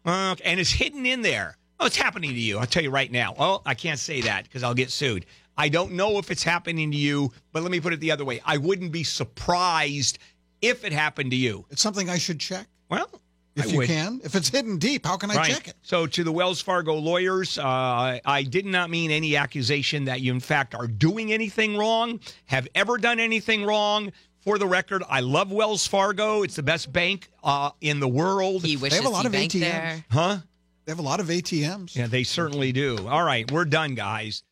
Uh, 0.04 0.36
and 0.44 0.60
it's 0.60 0.70
hidden 0.72 1.06
in 1.06 1.22
there. 1.22 1.56
Oh, 1.80 1.86
it's 1.86 1.96
happening 1.96 2.30
to 2.30 2.38
you. 2.38 2.58
I'll 2.58 2.66
tell 2.66 2.82
you 2.82 2.90
right 2.90 3.10
now. 3.10 3.34
Oh, 3.38 3.62
I 3.66 3.74
can't 3.74 3.98
say 3.98 4.20
that 4.22 4.44
because 4.44 4.62
I'll 4.62 4.74
get 4.74 4.90
sued. 4.90 5.26
I 5.56 5.68
don't 5.68 5.92
know 5.92 6.18
if 6.18 6.30
it's 6.30 6.42
happening 6.42 6.90
to 6.90 6.96
you, 6.96 7.32
but 7.52 7.62
let 7.62 7.70
me 7.70 7.80
put 7.80 7.92
it 7.92 8.00
the 8.00 8.10
other 8.10 8.24
way. 8.24 8.40
I 8.44 8.56
wouldn't 8.56 8.90
be 8.92 9.04
surprised 9.04 10.18
if 10.60 10.84
it 10.84 10.92
happened 10.92 11.30
to 11.32 11.36
you. 11.36 11.66
it's 11.70 11.82
something 11.82 12.08
I 12.08 12.18
should 12.18 12.40
check 12.40 12.66
Well, 12.88 13.08
if 13.54 13.66
I 13.66 13.68
you 13.68 13.78
would. 13.78 13.86
can. 13.86 14.20
If 14.24 14.34
it's 14.34 14.48
hidden 14.48 14.78
deep, 14.78 15.06
how 15.06 15.16
can 15.16 15.30
I 15.30 15.36
right. 15.36 15.52
check 15.52 15.68
it? 15.68 15.74
So, 15.82 16.06
to 16.06 16.24
the 16.24 16.32
Wells 16.32 16.60
Fargo 16.60 16.94
lawyers, 16.94 17.58
uh, 17.58 18.18
I 18.24 18.42
did 18.42 18.66
not 18.66 18.90
mean 18.90 19.10
any 19.10 19.36
accusation 19.36 20.06
that 20.06 20.20
you, 20.22 20.32
in 20.32 20.40
fact, 20.40 20.74
are 20.74 20.86
doing 20.86 21.32
anything 21.32 21.76
wrong, 21.76 22.20
have 22.46 22.66
ever 22.74 22.98
done 22.98 23.20
anything 23.20 23.64
wrong. 23.64 24.12
For 24.40 24.58
the 24.58 24.66
record, 24.66 25.02
I 25.08 25.20
love 25.20 25.50
Wells 25.50 25.86
Fargo. 25.86 26.42
It's 26.42 26.56
the 26.56 26.62
best 26.62 26.92
bank 26.92 27.30
uh, 27.42 27.70
in 27.80 27.98
the 28.00 28.08
world. 28.08 28.62
He 28.62 28.76
wishes 28.76 28.98
have 28.98 29.06
a 29.06 29.10
lot 29.10 29.24
of 29.24 29.32
ATMs. 29.32 29.60
there. 29.60 30.04
Huh? 30.10 30.38
They 30.84 30.92
have 30.92 30.98
a 30.98 31.02
lot 31.02 31.18
of 31.20 31.28
ATMs. 31.28 31.96
Yeah, 31.96 32.08
they 32.08 32.24
certainly 32.24 32.70
do. 32.70 33.08
All 33.08 33.24
right, 33.24 33.50
we're 33.50 33.64
done, 33.64 33.94
guys. 33.94 34.42